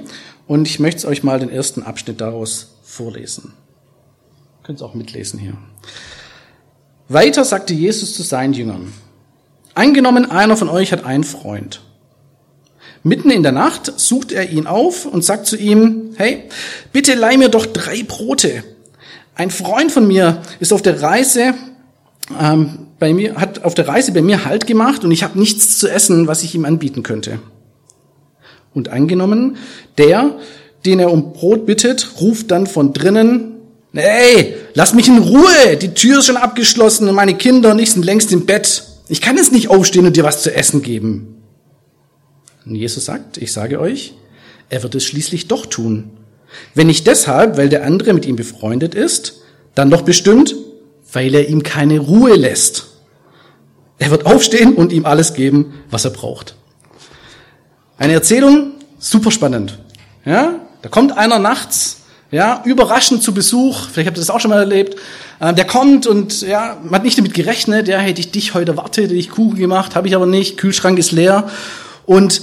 und 0.46 0.68
ich 0.68 0.78
möchte 0.78 1.08
euch 1.08 1.24
mal 1.24 1.40
den 1.40 1.50
ersten 1.50 1.82
Abschnitt 1.82 2.20
daraus 2.20 2.76
vorlesen. 2.84 3.52
Ihr 4.60 4.66
könnt 4.66 4.78
es 4.78 4.82
auch 4.82 4.94
mitlesen 4.94 5.40
hier. 5.40 5.56
Weiter 7.08 7.44
sagte 7.44 7.74
Jesus 7.74 8.14
zu 8.14 8.22
seinen 8.22 8.52
Jüngern, 8.52 8.92
Eingenommen, 9.74 10.30
einer 10.30 10.56
von 10.56 10.68
euch 10.68 10.92
hat 10.92 11.04
einen 11.04 11.24
Freund. 11.24 11.80
Mitten 13.04 13.30
in 13.30 13.42
der 13.42 13.52
Nacht 13.52 13.92
sucht 13.96 14.30
er 14.30 14.50
ihn 14.50 14.66
auf 14.66 15.06
und 15.06 15.24
sagt 15.24 15.46
zu 15.46 15.56
ihm, 15.56 16.14
hey, 16.16 16.44
bitte 16.92 17.14
leih 17.14 17.36
mir 17.36 17.48
doch 17.48 17.66
drei 17.66 18.02
Brote. 18.02 18.62
Ein 19.34 19.50
Freund 19.50 19.90
von 19.90 20.06
mir 20.06 20.42
ist 20.60 20.72
auf 20.72 20.82
der 20.82 21.02
Reise 21.02 21.54
ähm, 22.40 22.86
bei 22.98 23.12
mir, 23.12 23.36
hat 23.36 23.64
auf 23.64 23.74
der 23.74 23.88
Reise 23.88 24.12
bei 24.12 24.22
mir 24.22 24.44
Halt 24.44 24.66
gemacht 24.66 25.04
und 25.04 25.10
ich 25.10 25.24
habe 25.24 25.38
nichts 25.38 25.78
zu 25.78 25.88
essen, 25.88 26.28
was 26.28 26.42
ich 26.42 26.54
ihm 26.54 26.64
anbieten 26.64 27.02
könnte. 27.02 27.40
Und 28.74 28.88
eingenommen, 28.88 29.56
der, 29.98 30.36
den 30.84 31.00
er 31.00 31.10
um 31.10 31.32
Brot 31.32 31.66
bittet, 31.66 32.20
ruft 32.20 32.50
dann 32.50 32.66
von 32.66 32.92
drinnen, 32.92 33.54
hey, 33.92 34.54
lass 34.74 34.94
mich 34.94 35.08
in 35.08 35.18
Ruhe, 35.18 35.76
die 35.80 35.94
Tür 35.94 36.20
ist 36.20 36.26
schon 36.26 36.36
abgeschlossen 36.36 37.08
und 37.08 37.14
meine 37.14 37.34
Kinder 37.34 37.72
und 37.72 37.78
ich 37.80 37.90
sind 37.90 38.04
längst 38.04 38.32
im 38.32 38.46
Bett. 38.46 38.84
Ich 39.08 39.20
kann 39.20 39.36
jetzt 39.36 39.52
nicht 39.52 39.68
aufstehen 39.68 40.06
und 40.06 40.16
dir 40.16 40.24
was 40.24 40.42
zu 40.42 40.54
essen 40.54 40.82
geben. 40.82 41.42
Und 42.64 42.76
Jesus 42.76 43.04
sagt, 43.04 43.38
ich 43.38 43.52
sage 43.52 43.80
euch, 43.80 44.14
er 44.68 44.82
wird 44.82 44.94
es 44.94 45.04
schließlich 45.04 45.48
doch 45.48 45.66
tun. 45.66 46.10
Wenn 46.74 46.86
nicht 46.86 47.06
deshalb, 47.06 47.56
weil 47.56 47.68
der 47.68 47.84
andere 47.84 48.12
mit 48.12 48.26
ihm 48.26 48.36
befreundet 48.36 48.94
ist, 48.94 49.42
dann 49.74 49.90
doch 49.90 50.02
bestimmt, 50.02 50.54
weil 51.12 51.34
er 51.34 51.48
ihm 51.48 51.62
keine 51.62 51.98
Ruhe 51.98 52.34
lässt. 52.34 52.88
Er 53.98 54.10
wird 54.10 54.26
aufstehen 54.26 54.74
und 54.74 54.92
ihm 54.92 55.06
alles 55.06 55.34
geben, 55.34 55.74
was 55.90 56.04
er 56.04 56.10
braucht. 56.10 56.56
Eine 57.98 58.14
Erzählung, 58.14 58.72
super 58.98 59.30
spannend. 59.30 59.78
Ja, 60.24 60.66
da 60.82 60.88
kommt 60.88 61.16
einer 61.16 61.38
nachts 61.38 62.01
ja, 62.32 62.62
überraschend 62.64 63.22
zu 63.22 63.32
Besuch, 63.32 63.88
vielleicht 63.92 64.08
habt 64.08 64.16
ihr 64.16 64.22
das 64.22 64.30
auch 64.30 64.40
schon 64.40 64.50
mal 64.50 64.58
erlebt, 64.58 64.98
äh, 65.38 65.54
der 65.54 65.66
kommt 65.66 66.06
und 66.08 66.40
ja, 66.42 66.78
man 66.82 66.94
hat 66.94 67.04
nicht 67.04 67.18
damit 67.18 67.34
gerechnet, 67.34 67.86
ja, 67.86 67.98
hätte 67.98 68.20
ich 68.20 68.32
dich 68.32 68.54
heute 68.54 68.72
erwartet, 68.72 69.04
hätte 69.04 69.14
ich 69.14 69.30
Kuchen 69.30 69.58
gemacht, 69.58 69.94
habe 69.94 70.08
ich 70.08 70.16
aber 70.16 70.26
nicht, 70.26 70.56
Kühlschrank 70.56 70.98
ist 70.98 71.12
leer 71.12 71.48
und 72.06 72.42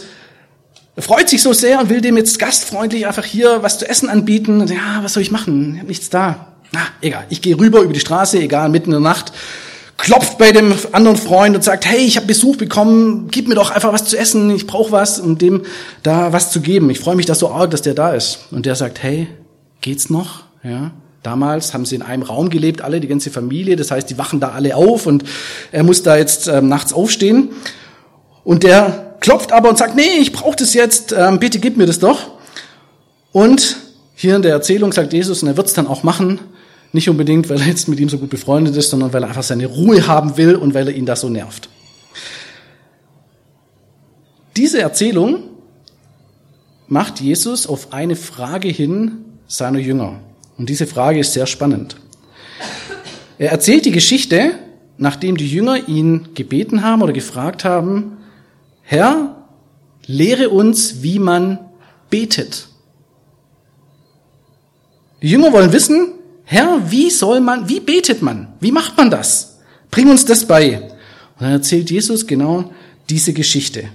freut 0.98 1.28
sich 1.28 1.42
so 1.42 1.54
sehr 1.54 1.80
und 1.80 1.90
will 1.90 2.02
dem 2.02 2.18
jetzt 2.18 2.40
gastfreundlich 2.40 3.08
einfach 3.08 3.26
hier 3.26 3.64
was 3.64 3.80
zu 3.80 3.90
essen 3.90 4.10
anbieten. 4.10 4.62
Und, 4.62 4.70
ja, 4.70 5.00
was 5.02 5.14
soll 5.14 5.24
ich 5.24 5.32
machen? 5.32 5.74
Ich 5.74 5.80
habe 5.80 5.88
nichts 5.88 6.10
da. 6.10 6.48
Na, 6.72 6.82
egal, 7.02 7.26
ich 7.30 7.42
gehe 7.42 7.58
rüber 7.58 7.82
über 7.82 7.94
die 7.94 8.00
Straße, 8.00 8.40
egal, 8.40 8.70
mitten 8.70 8.92
in 8.92 9.02
der 9.02 9.12
Nacht, 9.12 9.32
klopft 9.98 10.38
bei 10.38 10.52
dem 10.52 10.74
anderen 10.92 11.18
Freund 11.18 11.56
und 11.56 11.64
sagt, 11.64 11.86
hey, 11.86 12.00
ich 12.00 12.16
habe 12.16 12.28
Besuch 12.28 12.58
bekommen, 12.58 13.28
gib 13.32 13.48
mir 13.48 13.56
doch 13.56 13.72
einfach 13.72 13.92
was 13.92 14.06
zu 14.06 14.18
essen, 14.18 14.52
ich 14.52 14.68
brauche 14.68 14.92
was, 14.92 15.20
um 15.20 15.38
dem 15.38 15.64
da 16.04 16.32
was 16.32 16.52
zu 16.52 16.62
geben. 16.62 16.90
Ich 16.92 17.00
freue 17.00 17.16
mich 17.16 17.26
das 17.26 17.40
so 17.40 17.50
arg, 17.50 17.72
dass 17.72 17.82
der 17.82 17.96
da 17.96 18.14
ist. 18.14 18.40
Und 18.52 18.68
der 18.68 18.76
sagt, 18.76 19.02
hey, 19.02 19.28
geht's 19.82 20.10
noch? 20.10 20.44
Ja. 20.64 20.92
Damals 21.24 21.74
haben 21.74 21.86
sie 21.86 21.96
in 21.96 22.02
einem 22.02 22.24
Raum 22.24 22.50
gelebt, 22.50 22.82
alle, 22.82 23.00
die 23.00 23.08
ganze 23.08 23.30
Familie. 23.30 23.76
Das 23.76 23.92
heißt, 23.92 24.10
die 24.10 24.18
wachen 24.18 24.40
da 24.40 24.50
alle 24.50 24.76
auf 24.76 25.06
und 25.06 25.24
er 25.72 25.84
muss 25.84 26.02
da 26.02 26.16
jetzt 26.18 26.48
ähm, 26.48 26.70
nachts 26.70 26.94
aufstehen. 26.94 27.50
Und 28.44 28.64
der 28.64 29.16
klopft 29.20 29.52
aber 29.52 29.70
und 29.70 29.78
sagt, 29.78 29.96
nee, 29.96 30.20
ich 30.20 30.32
brauche 30.32 30.56
das 30.56 30.74
jetzt, 30.74 31.12
ähm, 31.12 31.40
bitte 31.40 31.60
gib 31.60 31.78
mir 31.78 31.86
das 31.86 32.00
doch. 32.00 32.32
Und 33.32 33.78
hier 34.16 34.36
in 34.36 34.42
der 34.42 34.54
Erzählung 34.54 34.92
sagt 34.94 35.14
Jesus, 35.14 35.44
und 35.44 35.50
er 35.50 35.58
wird 35.58 35.68
es 35.68 35.74
dann 35.74 35.88
auch 35.88 36.04
machen, 36.04 36.40
nicht 36.94 37.10
unbedingt, 37.10 37.50
weil 37.50 37.60
er 37.60 37.68
jetzt 37.68 37.88
mit 37.88 38.00
ihm 38.00 38.10
so 38.10 38.18
gut 38.18 38.30
befreundet 38.30 38.76
ist, 38.76 38.90
sondern 38.90 39.14
weil 39.14 39.24
er 39.24 39.30
einfach 39.30 39.44
seine 39.44 39.68
Ruhe 39.68 40.08
haben 40.08 40.38
will 40.38 40.56
und 40.56 40.74
weil 40.74 40.88
er 40.88 40.96
ihn 40.96 41.06
da 41.06 41.16
so 41.16 41.30
nervt. 41.30 41.70
Diese 44.58 44.82
Erzählung 44.82 45.44
macht 46.88 47.22
Jesus 47.22 47.68
auf 47.68 47.94
eine 47.94 48.16
Frage 48.16 48.68
hin, 48.68 49.26
seiner 49.50 49.80
Jünger. 49.80 50.20
Und 50.58 50.70
diese 50.70 50.88
Frage 50.88 51.20
ist 51.20 51.34
sehr 51.34 51.48
spannend. 51.48 51.98
Er 53.38 53.52
erzählt 53.52 53.86
die 53.86 53.92
Geschichte, 53.92 54.52
nachdem 54.98 55.36
die 55.36 55.50
Jünger 55.50 55.90
ihn 55.90 56.30
gebeten 56.36 56.84
haben 56.84 57.02
oder 57.02 57.14
gefragt 57.14 57.66
haben, 57.66 58.18
Herr, 58.84 59.48
lehre 60.06 60.50
uns, 60.50 61.02
wie 61.02 61.20
man 61.20 61.60
betet. 62.10 62.68
Die 65.22 65.30
Jünger 65.30 65.52
wollen 65.52 65.74
wissen, 65.74 66.14
Herr, 66.46 66.90
wie 66.90 67.10
soll 67.10 67.42
man, 67.42 67.68
wie 67.70 67.80
betet 67.80 68.22
man? 68.22 68.54
Wie 68.60 68.72
macht 68.72 68.98
man 68.98 69.10
das? 69.12 69.60
Bring 69.92 70.10
uns 70.10 70.26
das 70.26 70.46
bei. 70.46 70.82
Und 70.82 70.92
dann 71.40 71.52
erzählt 71.52 71.92
Jesus 71.92 72.26
genau 72.26 72.72
diese 73.10 73.34
Geschichte. 73.34 73.90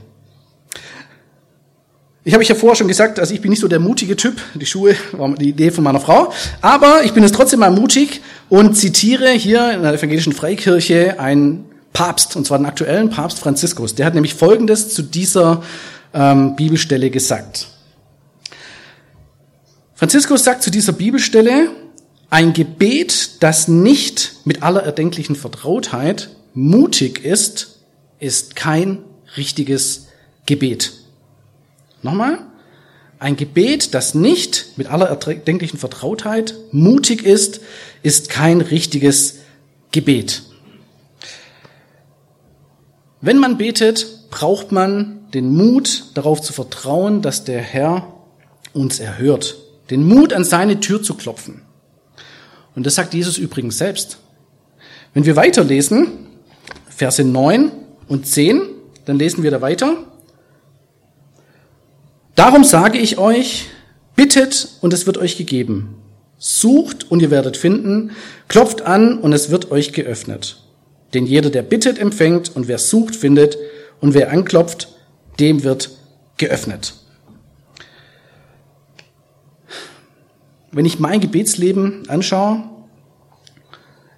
Ich 2.27 2.33
habe 2.33 2.43
ich 2.43 2.49
ja 2.49 2.55
vorher 2.55 2.75
schon 2.75 2.89
gesagt, 2.89 3.21
also 3.21 3.35
ich 3.35 3.43
bin 3.43 3.51
nicht 3.51 3.61
so 3.61 3.69
der 3.69 3.81
mutige 3.81 4.17
Typ. 4.17 4.41
Die 4.55 4.65
Schuhe 4.65 4.97
war 5.13 5.35
die 5.35 5.51
Idee 5.51 5.71
von 5.71 5.85
meiner 5.85 6.01
Frau. 6.01 6.33
Aber 6.63 7.05
ich 7.05 7.13
bin 7.13 7.23
es 7.23 7.33
trotzdem 7.33 7.61
mal 7.61 7.71
mutig 7.71 8.23
und 8.49 8.75
zitiere 8.77 9.31
hier 9.33 9.73
in 9.73 9.83
der 9.83 9.93
evangelischen 9.93 10.33
Freikirche 10.33 11.21
einen 11.21 11.67
Papst, 11.93 12.35
und 12.35 12.47
zwar 12.47 12.57
den 12.57 12.65
aktuellen 12.65 13.11
Papst 13.11 13.39
Franziskus. 13.39 13.95
Der 13.95 14.07
hat 14.07 14.15
nämlich 14.15 14.33
Folgendes 14.33 14.89
zu 14.89 15.03
dieser 15.03 15.63
ähm, 16.15 16.57
Bibelstelle 16.57 17.11
gesagt. 17.11 17.69
Franziskus 19.95 20.45
sagt 20.45 20.63
zu 20.63 20.71
dieser 20.71 20.93
Bibelstelle, 20.93 21.69
ein 22.31 22.55
Gebet, 22.55 23.43
das 23.43 23.69
nicht 23.69 24.37
mit 24.45 24.63
aller 24.63 24.83
erdenklichen 24.83 25.37
Vertrautheit 25.37 26.31
mutig 26.55 27.23
ist, 27.23 27.81
ist 28.19 28.57
kein 28.57 29.01
richtiges 29.37 30.07
Gebet. 30.47 31.04
Nochmal. 32.05 32.39
Ein 33.19 33.37
Gebet, 33.37 33.95
das 33.95 34.15
nicht 34.15 34.77
mit 34.77 34.89
aller 34.89 35.07
erdenklichen 35.07 35.79
Vertrautheit 35.79 36.55
mutig 36.71 37.25
ist, 37.25 37.61
ist 38.03 38.29
kein 38.29 38.61
richtiges 38.61 39.39
Gebet. 39.91 40.43
Wenn 43.23 43.39
man 43.39 43.57
betet, 43.57 44.29
braucht 44.31 44.71
man 44.71 45.21
den 45.33 45.57
Mut, 45.57 46.05
darauf 46.15 46.43
zu 46.43 46.53
vertrauen, 46.53 47.23
dass 47.23 47.45
der 47.45 47.61
Herr 47.61 48.13
uns 48.75 49.01
erhört. 49.01 49.57
Den 49.89 50.07
Mut, 50.07 50.35
an 50.35 50.45
seine 50.45 50.81
Tür 50.81 51.03
zu 51.03 51.15
klopfen. 51.15 51.63
Und 52.75 52.85
das 52.85 52.97
sagt 52.97 53.15
Jesus 53.15 53.39
übrigens 53.39 53.79
selbst. 53.79 54.19
Wenn 55.15 55.25
wir 55.25 55.37
weiterlesen, 55.37 56.09
Verse 56.89 57.25
9 57.25 57.73
und 58.09 58.27
10, 58.27 58.61
dann 59.07 59.19
lesen 59.19 59.43
wir 59.43 59.51
da 59.51 59.63
weiter. 59.63 59.97
Darum 62.35 62.65
sage 62.65 62.99
ich 62.99 63.19
euch, 63.19 63.67
bittet 64.17 64.69
und 64.81 64.93
es 64.93 65.07
wird 65.07 65.19
euch 65.19 65.37
gegeben. 65.37 65.97
Sucht 66.39 67.11
und 67.11 67.23
ihr 67.23 67.31
werdet 67.31 67.57
finden. 67.57 68.11
Klopft 68.49 68.83
an 68.83 69.19
und 69.19 69.33
es 69.33 69.51
wird 69.51 69.71
euch 69.71 69.93
geöffnet. 69.93 70.61
Denn 71.15 71.27
jeder, 71.27 71.51
der 71.51 71.63
bittet, 71.63 71.99
empfängt 71.99 72.55
und 72.57 72.67
wer 72.67 72.79
sucht, 72.79 73.15
findet 73.15 73.57
und 74.01 74.15
wer 74.15 74.31
anklopft, 74.33 74.89
dem 75.39 75.63
wird 75.63 75.91
geöffnet. 76.37 76.95
Wenn 80.73 80.87
ich 80.87 80.99
mein 80.99 81.21
Gebetsleben 81.21 82.09
anschaue, 82.09 82.65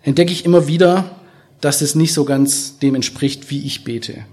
entdecke 0.03 0.33
ich 0.33 0.47
immer 0.47 0.67
wieder, 0.67 1.17
dass 1.61 1.83
es 1.83 1.95
nicht 1.95 2.15
so 2.15 2.25
ganz 2.25 2.79
dem 2.79 2.95
entspricht, 2.95 3.51
wie 3.51 3.67
ich 3.67 3.85
bete. 3.85 4.25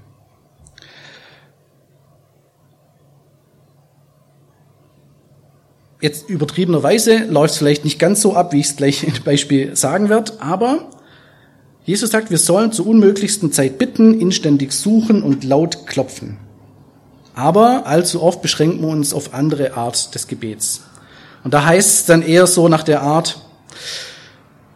Jetzt 6.03 6.29
übertriebenerweise 6.29 7.19
läuft 7.29 7.53
es 7.53 7.59
vielleicht 7.59 7.85
nicht 7.85 7.97
ganz 7.97 8.19
so 8.19 8.35
ab, 8.35 8.51
wie 8.51 8.59
ich 8.59 8.65
es 8.65 8.75
gleich 8.75 9.05
im 9.05 9.13
Beispiel 9.23 9.73
sagen 9.77 10.09
werde, 10.09 10.33
aber 10.41 10.89
Jesus 11.85 12.09
sagt, 12.09 12.29
wir 12.29 12.37
sollen 12.37 12.73
zur 12.73 12.87
unmöglichsten 12.87 13.53
Zeit 13.53 13.77
bitten, 13.77 14.19
inständig 14.19 14.73
suchen 14.73 15.23
und 15.23 15.45
laut 15.45 15.87
klopfen. 15.87 16.39
Aber 17.33 17.87
allzu 17.87 18.21
oft 18.21 18.41
beschränken 18.41 18.81
wir 18.81 18.89
uns 18.89 19.13
auf 19.13 19.33
andere 19.33 19.77
Art 19.77 20.13
des 20.13 20.27
Gebets. 20.27 20.81
Und 21.45 21.53
da 21.53 21.63
heißt 21.63 21.99
es 21.99 22.05
dann 22.05 22.21
eher 22.21 22.47
so 22.47 22.67
nach 22.67 22.83
der 22.83 23.01
Art, 23.01 23.39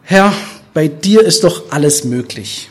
Herr, 0.00 0.32
bei 0.72 0.88
dir 0.88 1.20
ist 1.20 1.44
doch 1.44 1.70
alles 1.72 2.04
möglich 2.04 2.70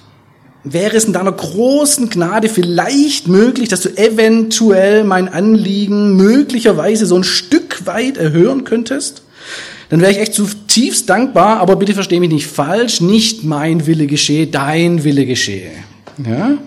wäre 0.64 0.96
es 0.96 1.06
in 1.06 1.14
deiner 1.14 1.32
großen 1.32 2.10
Gnade 2.10 2.50
vielleicht 2.50 3.28
möglich, 3.28 3.70
dass 3.70 3.82
du 3.82 3.90
eventuell 3.98 5.04
mein 5.04 5.30
Anliegen 5.30 6.16
möglicherweise 6.16 7.06
so 7.06 7.16
ein 7.16 7.24
Stück 7.24 7.86
weit 7.86 8.18
erhören 8.18 8.64
könntest? 8.64 9.24
Dann 9.90 10.02
wäre 10.02 10.12
ich 10.12 10.18
echt 10.18 10.34
zutiefst 10.34 11.10
dankbar, 11.10 11.60
aber 11.60 11.78
bitte 11.78 11.94
verstehe 11.94 12.20
mich 12.20 12.32
nicht 12.32 12.48
falsch, 12.48 13.00
nicht 13.00 13.44
mein 13.44 13.88
Wille 13.88 14.08
geschehe, 14.08 14.48
dein 14.48 15.04
Wille 15.04 15.26
geschehe. 15.26 15.72
Ja? 16.26 16.58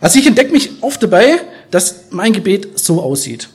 Also 0.00 0.18
ich 0.18 0.26
entdecke 0.26 0.52
mich 0.52 0.70
oft 0.80 1.02
dabei, 1.02 1.40
dass 1.70 2.06
mein 2.10 2.32
Gebet 2.32 2.78
so 2.78 3.00
aussieht. 3.00 3.48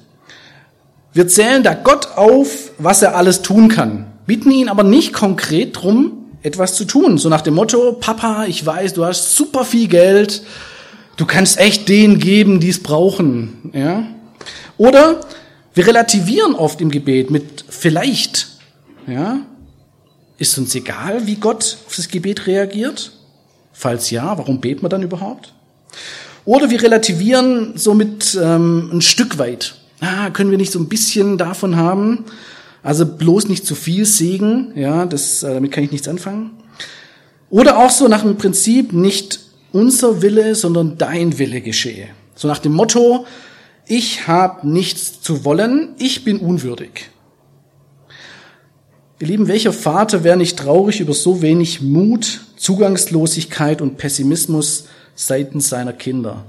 Wir 1.11 1.27
zählen 1.27 1.63
da 1.63 1.73
Gott 1.73 2.17
auf, 2.17 2.71
was 2.77 3.01
er 3.01 3.15
alles 3.15 3.41
tun 3.41 3.67
kann, 3.67 4.05
bitten 4.25 4.51
ihn 4.51 4.69
aber 4.69 4.83
nicht 4.83 5.13
konkret 5.13 5.81
drum, 5.81 6.24
etwas 6.45 6.75
zu 6.75 6.85
tun. 6.85 7.17
So 7.17 7.27
nach 7.27 7.41
dem 7.41 7.55
Motto, 7.55 7.93
Papa, 7.93 8.45
ich 8.45 8.63
weiß, 8.63 8.93
du 8.93 9.03
hast 9.03 9.35
super 9.35 9.65
viel 9.65 9.87
Geld, 9.87 10.43
du 11.17 11.25
kannst 11.25 11.57
echt 11.59 11.89
denen 11.89 12.19
geben, 12.19 12.59
die 12.59 12.69
es 12.69 12.81
brauchen. 12.81 13.71
Ja? 13.73 14.05
Oder 14.77 15.21
wir 15.73 15.87
relativieren 15.87 16.53
oft 16.53 16.81
im 16.81 16.91
Gebet 16.91 17.31
mit 17.31 17.65
vielleicht. 17.67 18.47
Ja? 19.07 19.39
Ist 20.37 20.57
uns 20.57 20.75
egal, 20.75 21.25
wie 21.25 21.35
Gott 21.35 21.77
auf 21.87 21.95
das 21.95 22.09
Gebet 22.09 22.45
reagiert? 22.45 23.11
Falls 23.73 24.11
ja, 24.11 24.37
warum 24.37 24.61
beten 24.61 24.83
wir 24.83 24.89
dann 24.89 25.01
überhaupt? 25.03 25.51
Oder 26.45 26.69
wir 26.69 26.81
relativieren 26.81 27.73
somit 27.75 28.37
ähm, 28.39 28.91
ein 28.93 29.01
Stück 29.01 29.39
weit. 29.39 29.75
Ah, 29.99 30.29
können 30.29 30.51
wir 30.51 30.59
nicht 30.59 30.71
so 30.71 30.79
ein 30.79 30.89
bisschen 30.89 31.39
davon 31.39 31.75
haben? 31.75 32.25
Also 32.85 33.07
bloß 33.07 33.47
nicht 33.47 33.65
zu 33.65 33.73
viel 33.73 34.05
Segen, 34.05 34.71
ja, 34.75 35.07
das, 35.07 35.41
äh, 35.41 35.55
damit 35.55 35.71
kann 35.71 35.83
ich 35.83 35.91
nichts 35.91 36.07
anfangen. 36.07 36.51
Oder 37.49 37.79
auch 37.79 37.89
so 37.89 38.07
nach 38.07 38.21
dem 38.21 38.37
Prinzip, 38.37 38.93
nicht 38.93 39.39
unser 39.71 40.21
Wille, 40.21 40.53
sondern 40.53 40.95
dein 40.95 41.39
Wille 41.39 41.61
geschehe. 41.61 42.09
So 42.35 42.47
nach 42.47 42.59
dem 42.59 42.73
Motto, 42.73 43.25
ich 43.87 44.27
habe 44.27 44.69
nichts 44.69 45.19
zu 45.19 45.43
wollen, 45.43 45.95
ich 45.97 46.23
bin 46.23 46.37
unwürdig. 46.37 47.09
Ihr 49.19 49.27
Lieben, 49.29 49.47
welcher 49.47 49.73
Vater 49.73 50.23
wäre 50.23 50.37
nicht 50.37 50.59
traurig 50.59 50.99
über 50.99 51.15
so 51.15 51.41
wenig 51.41 51.81
Mut, 51.81 52.41
Zugangslosigkeit 52.55 53.81
und 53.81 53.97
Pessimismus 53.97 54.85
seitens 55.15 55.69
seiner 55.69 55.93
Kinder? 55.93 56.45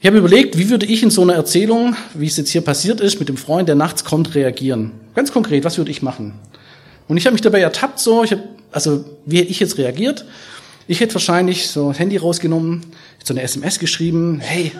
Ich 0.00 0.06
habe 0.06 0.18
überlegt, 0.18 0.56
wie 0.56 0.70
würde 0.70 0.86
ich 0.86 1.02
in 1.02 1.10
so 1.10 1.22
einer 1.22 1.34
Erzählung, 1.34 1.96
wie 2.14 2.26
es 2.26 2.36
jetzt 2.36 2.50
hier 2.50 2.60
passiert 2.60 3.00
ist, 3.00 3.18
mit 3.18 3.28
dem 3.28 3.36
Freund, 3.36 3.68
der 3.68 3.74
nachts 3.74 4.04
kommt, 4.04 4.36
reagieren. 4.36 4.92
Ganz 5.16 5.32
konkret, 5.32 5.64
was 5.64 5.76
würde 5.76 5.90
ich 5.90 6.02
machen? 6.02 6.34
Und 7.08 7.16
ich 7.16 7.26
habe 7.26 7.32
mich 7.32 7.40
dabei 7.40 7.60
ertappt, 7.60 7.98
so, 7.98 8.22
ich 8.22 8.30
hab, 8.30 8.38
also 8.70 9.04
wie 9.26 9.38
hätte 9.38 9.50
ich 9.50 9.58
jetzt 9.58 9.76
reagiert? 9.76 10.24
Ich 10.86 11.00
hätte 11.00 11.14
wahrscheinlich 11.14 11.66
so 11.66 11.88
ein 11.88 11.94
Handy 11.94 12.16
rausgenommen, 12.16 12.82
so 13.24 13.34
eine 13.34 13.42
SMS 13.42 13.80
geschrieben, 13.80 14.38
hey, 14.38 14.70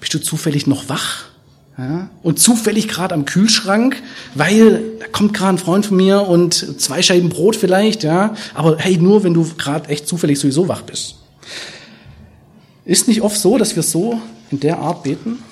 bist 0.00 0.12
du 0.12 0.18
zufällig 0.18 0.66
noch 0.66 0.90
wach? 0.90 1.24
Ja? 1.78 2.10
Und 2.22 2.38
zufällig 2.38 2.88
gerade 2.88 3.14
am 3.14 3.24
Kühlschrank, 3.24 4.02
weil 4.34 4.82
da 5.00 5.06
kommt 5.06 5.32
gerade 5.32 5.54
ein 5.54 5.58
Freund 5.58 5.86
von 5.86 5.96
mir 5.96 6.28
und 6.28 6.78
zwei 6.78 7.00
Scheiben 7.00 7.30
Brot 7.30 7.56
vielleicht, 7.56 8.02
ja. 8.02 8.34
Aber 8.52 8.76
hey, 8.76 8.98
nur 8.98 9.24
wenn 9.24 9.32
du 9.32 9.48
gerade 9.56 9.88
echt 9.88 10.06
zufällig 10.06 10.38
sowieso 10.38 10.68
wach 10.68 10.82
bist. 10.82 11.14
Ist 12.84 13.08
nicht 13.08 13.22
oft 13.22 13.38
so, 13.38 13.56
dass 13.56 13.76
wir 13.76 13.82
so 13.82 14.20
in 14.52 14.60
der 14.60 14.78
Art 14.78 15.02
beten? 15.02 15.42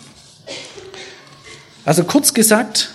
Also 1.84 2.04
kurz 2.04 2.34
gesagt, 2.34 2.90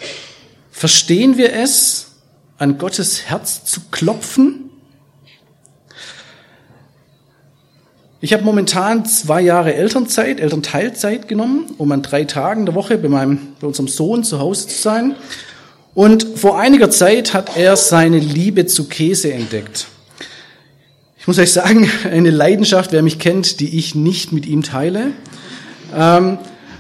verstehen 0.72 1.38
wir 1.38 1.54
es, 1.54 2.12
an 2.58 2.78
Gottes 2.78 3.24
Herz 3.24 3.66
zu 3.66 3.82
klopfen? 3.92 4.70
Ich 8.22 8.34
habe 8.34 8.44
momentan 8.44 9.06
zwei 9.06 9.42
Jahre 9.42 9.74
Elternzeit, 9.74 10.40
Elternteilzeit 10.40 11.28
genommen, 11.28 11.66
um 11.78 11.92
an 11.92 12.02
drei 12.02 12.24
Tagen 12.24 12.66
der 12.66 12.74
Woche 12.74 12.98
bei, 12.98 13.10
meinem, 13.10 13.40
bei 13.60 13.68
unserem 13.68 13.88
Sohn 13.88 14.24
zu 14.24 14.40
Hause 14.40 14.68
zu 14.68 14.82
sein. 14.82 15.16
Und 15.94 16.26
vor 16.36 16.60
einiger 16.60 16.90
Zeit 16.90 17.34
hat 17.34 17.56
er 17.58 17.76
seine 17.78 18.20
Liebe 18.20 18.66
zu 18.66 18.88
Käse 18.88 19.32
entdeckt. 19.34 19.88
Ich 21.18 21.28
muss 21.28 21.40
euch 21.40 21.52
sagen, 21.52 21.90
eine 22.12 22.30
Leidenschaft, 22.30 22.92
wer 22.92 23.02
mich 23.02 23.20
kennt, 23.20 23.60
die 23.60 23.78
ich 23.78 23.96
nicht 23.96 24.32
mit 24.32 24.46
ihm 24.46 24.64
teile. 24.64 25.12
Ähm, 25.94 26.38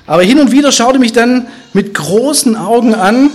aber 0.07 0.23
hin 0.23 0.39
und 0.39 0.51
wieder 0.51 0.71
schaut 0.71 0.93
er 0.93 0.99
mich 0.99 1.13
dann 1.13 1.47
mit 1.73 1.93
großen 1.93 2.55
Augen 2.55 2.93
an 2.93 3.31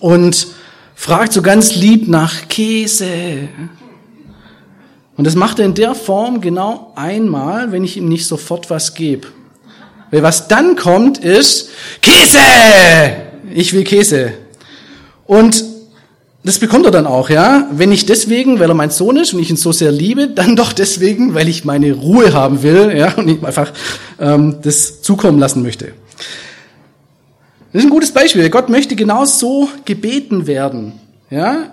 und 0.00 0.48
fragt 0.94 1.32
so 1.32 1.42
ganz 1.42 1.74
lieb 1.74 2.08
nach 2.08 2.48
Käse. 2.48 3.48
Und 5.16 5.26
das 5.26 5.34
macht 5.34 5.58
er 5.58 5.66
in 5.66 5.74
der 5.74 5.94
Form 5.94 6.40
genau 6.40 6.92
einmal, 6.96 7.72
wenn 7.72 7.84
ich 7.84 7.96
ihm 7.96 8.08
nicht 8.08 8.26
sofort 8.26 8.70
was 8.70 8.94
gebe. 8.94 9.28
Weil 10.10 10.22
was 10.22 10.48
dann 10.48 10.76
kommt 10.76 11.18
ist, 11.18 11.70
Käse! 12.00 12.38
Ich 13.54 13.72
will 13.72 13.84
Käse. 13.84 14.32
Und 15.26 15.71
das 16.44 16.58
bekommt 16.58 16.86
er 16.86 16.90
dann 16.90 17.06
auch, 17.06 17.30
ja. 17.30 17.68
Wenn 17.70 17.90
nicht 17.90 18.08
deswegen, 18.08 18.58
weil 18.58 18.68
er 18.68 18.74
mein 18.74 18.90
Sohn 18.90 19.16
ist 19.16 19.32
und 19.32 19.40
ich 19.40 19.50
ihn 19.50 19.56
so 19.56 19.70
sehr 19.70 19.92
liebe, 19.92 20.28
dann 20.28 20.56
doch 20.56 20.72
deswegen, 20.72 21.34
weil 21.34 21.48
ich 21.48 21.64
meine 21.64 21.92
Ruhe 21.92 22.32
haben 22.32 22.62
will, 22.62 22.92
ja, 22.96 23.14
und 23.14 23.28
ihm 23.28 23.44
einfach 23.44 23.72
ähm, 24.18 24.56
das 24.62 25.02
zukommen 25.02 25.38
lassen 25.38 25.62
möchte. 25.62 25.92
Das 27.72 27.80
ist 27.80 27.86
ein 27.86 27.90
gutes 27.90 28.12
Beispiel. 28.12 28.50
Gott 28.50 28.68
möchte 28.68 28.96
genau 28.96 29.24
so 29.24 29.68
gebeten 29.84 30.46
werden, 30.46 30.94
ja. 31.30 31.72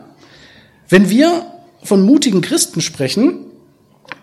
Wenn 0.88 1.10
wir 1.10 1.46
von 1.84 2.02
mutigen 2.02 2.42
Christen 2.42 2.82
sprechen 2.82 3.46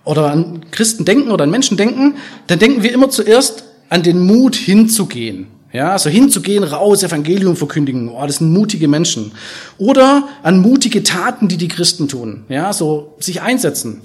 oder 0.04 0.30
an 0.30 0.66
Christen 0.70 1.04
denken 1.04 1.30
oder 1.30 1.44
an 1.44 1.50
Menschen 1.50 1.76
denken, 1.76 2.16
dann 2.46 2.58
denken 2.58 2.82
wir 2.82 2.92
immer 2.92 3.10
zuerst 3.10 3.64
an 3.88 4.02
den 4.02 4.20
Mut 4.20 4.56
hinzugehen. 4.56 5.48
Ja, 5.76 5.92
also 5.92 6.08
hinzugehen, 6.08 6.64
raus, 6.64 7.02
Evangelium 7.02 7.54
verkündigen. 7.54 8.08
Oh, 8.08 8.26
das 8.26 8.36
sind 8.36 8.50
mutige 8.50 8.88
Menschen. 8.88 9.32
Oder 9.76 10.26
an 10.42 10.60
mutige 10.60 11.02
Taten, 11.02 11.48
die 11.48 11.58
die 11.58 11.68
Christen 11.68 12.08
tun. 12.08 12.46
Ja, 12.48 12.72
so 12.72 13.14
sich 13.18 13.42
einsetzen. 13.42 14.00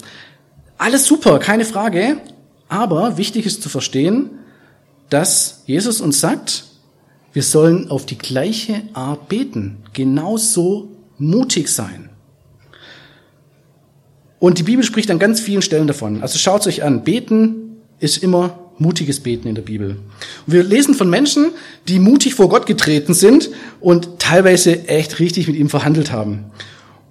Alles 0.78 1.06
super, 1.06 1.40
keine 1.40 1.64
Frage. 1.64 2.18
Aber 2.68 3.18
wichtig 3.18 3.46
ist 3.46 3.64
zu 3.64 3.70
verstehen, 3.70 4.32
dass 5.10 5.64
Jesus 5.66 6.02
uns 6.02 6.20
sagt, 6.20 6.66
wir 7.32 7.42
sollen 7.42 7.90
auf 7.90 8.06
die 8.06 8.18
gleiche 8.18 8.82
Art 8.92 9.30
beten. 9.30 9.78
Genauso 9.94 10.90
mutig 11.20 11.70
sein. 11.70 12.10
Und 14.40 14.58
die 14.58 14.64
Bibel 14.64 14.84
spricht 14.84 15.10
an 15.10 15.20
ganz 15.20 15.40
vielen 15.40 15.62
Stellen 15.62 15.88
davon. 15.88 16.22
Also 16.22 16.38
schaut 16.38 16.68
euch 16.68 16.84
an. 16.84 17.06
Beten 17.06 17.78
ist 18.00 18.18
immer 18.18 18.61
mutiges 18.82 19.20
Beten 19.20 19.48
in 19.48 19.56
der 19.56 19.62
Bibel. 19.62 19.98
Und 20.46 20.54
wir 20.54 20.64
lesen 20.64 20.94
von 20.94 21.10
Menschen, 21.10 21.52
die 21.88 22.00
mutig 22.00 22.36
vor 22.36 22.50
Gott 22.50 22.66
getreten 22.66 23.14
sind 23.14 23.50
und 23.80 24.20
teilweise 24.20 24.88
echt 24.88 25.20
richtig 25.20 25.48
mit 25.48 25.56
ihm 25.56 25.70
verhandelt 25.70 26.12
haben. 26.12 26.46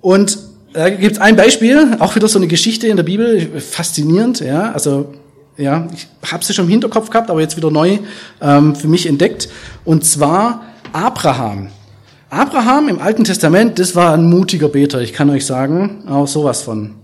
Und 0.01 0.39
da 0.73 0.91
gibt 0.91 1.13
es 1.13 1.19
ein 1.19 1.37
Beispiel, 1.37 1.97
auch 2.01 2.15
wieder 2.17 2.29
so 2.29 2.39
eine 2.39 2.49
Geschichte 2.49 2.87
in 2.87 2.97
der 2.97 3.03
Bibel, 3.03 3.61
faszinierend, 3.61 4.41
ja, 4.41 4.73
also 4.73 5.15
ja, 5.57 5.89
ich 5.93 6.07
habe 6.31 6.45
sie 6.45 6.55
schon 6.55 6.67
im 6.67 6.71
Hinterkopf 6.71 7.11
gehabt, 7.11 7.31
aber 7.31 7.41
jetzt 7.41 7.57
wieder 7.57 7.71
neu 7.71 7.99
ähm, 8.41 8.75
für 8.75 8.89
mich 8.89 9.07
entdeckt. 9.07 9.49
Und 9.85 10.05
zwar 10.05 10.65
Abraham. 10.93 11.69
Abraham 12.31 12.89
im 12.89 13.01
Alten 13.01 13.25
Testament, 13.25 13.79
das 13.79 13.95
war 13.95 14.15
ein 14.15 14.25
mutiger 14.25 14.69
Beter, 14.69 15.01
ich 15.01 15.13
kann 15.13 15.29
euch 15.31 15.45
sagen, 15.45 16.05
auch 16.09 16.29
sowas 16.29 16.63
von. 16.63 16.95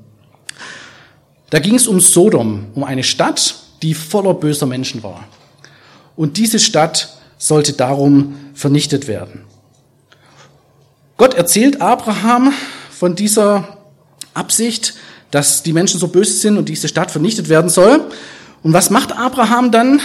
Da 1.50 1.58
ging 1.58 1.74
es 1.74 1.86
um 1.86 2.00
Sodom, 2.00 2.66
um 2.74 2.84
eine 2.84 3.02
Stadt, 3.02 3.56
die 3.82 3.94
voller 3.94 4.34
böser 4.34 4.66
Menschen 4.66 5.02
war. 5.02 5.24
Und 6.16 6.36
diese 6.36 6.58
Stadt 6.58 7.16
sollte 7.38 7.74
darum 7.74 8.34
vernichtet 8.54 9.06
werden. 9.06 9.44
Gott 11.16 11.34
erzählt 11.34 11.80
Abraham 11.80 12.52
von 12.90 13.14
dieser 13.14 13.78
Absicht, 14.34 14.94
dass 15.30 15.62
die 15.62 15.72
Menschen 15.72 15.98
so 16.00 16.08
böse 16.08 16.32
sind 16.32 16.58
und 16.58 16.68
diese 16.68 16.88
Stadt 16.88 17.10
vernichtet 17.10 17.48
werden 17.48 17.70
soll. 17.70 18.10
Und 18.62 18.72
was 18.72 18.90
macht 18.90 19.12
Abraham 19.12 19.70
dann? 19.70 20.00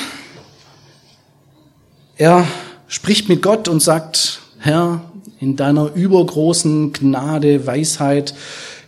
Er 2.17 2.45
spricht 2.87 3.29
mit 3.29 3.41
Gott 3.41 3.67
und 3.67 3.81
sagt, 3.81 4.41
Herr, 4.59 5.01
in 5.39 5.55
deiner 5.55 5.93
übergroßen 5.93 6.93
Gnade, 6.93 7.65
Weisheit, 7.65 8.33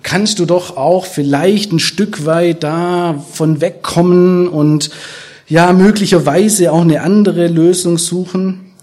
kannst 0.04 0.40
du 0.40 0.46
doch 0.46 0.78
auch 0.78 1.06
vielleicht 1.06 1.72
ein 1.72 1.80
Stück 1.80 2.26
weit 2.26 2.64
da 2.64 3.24
von 3.32 3.62
wegkommen 3.62 4.48
und 4.48 4.92
ja, 5.48 5.74
möglicherweise 5.74 6.72
auch 6.72 6.82
eine 6.82 7.02
andere 7.02 7.48
Lösung 7.48 7.98
suchen. 7.98 8.74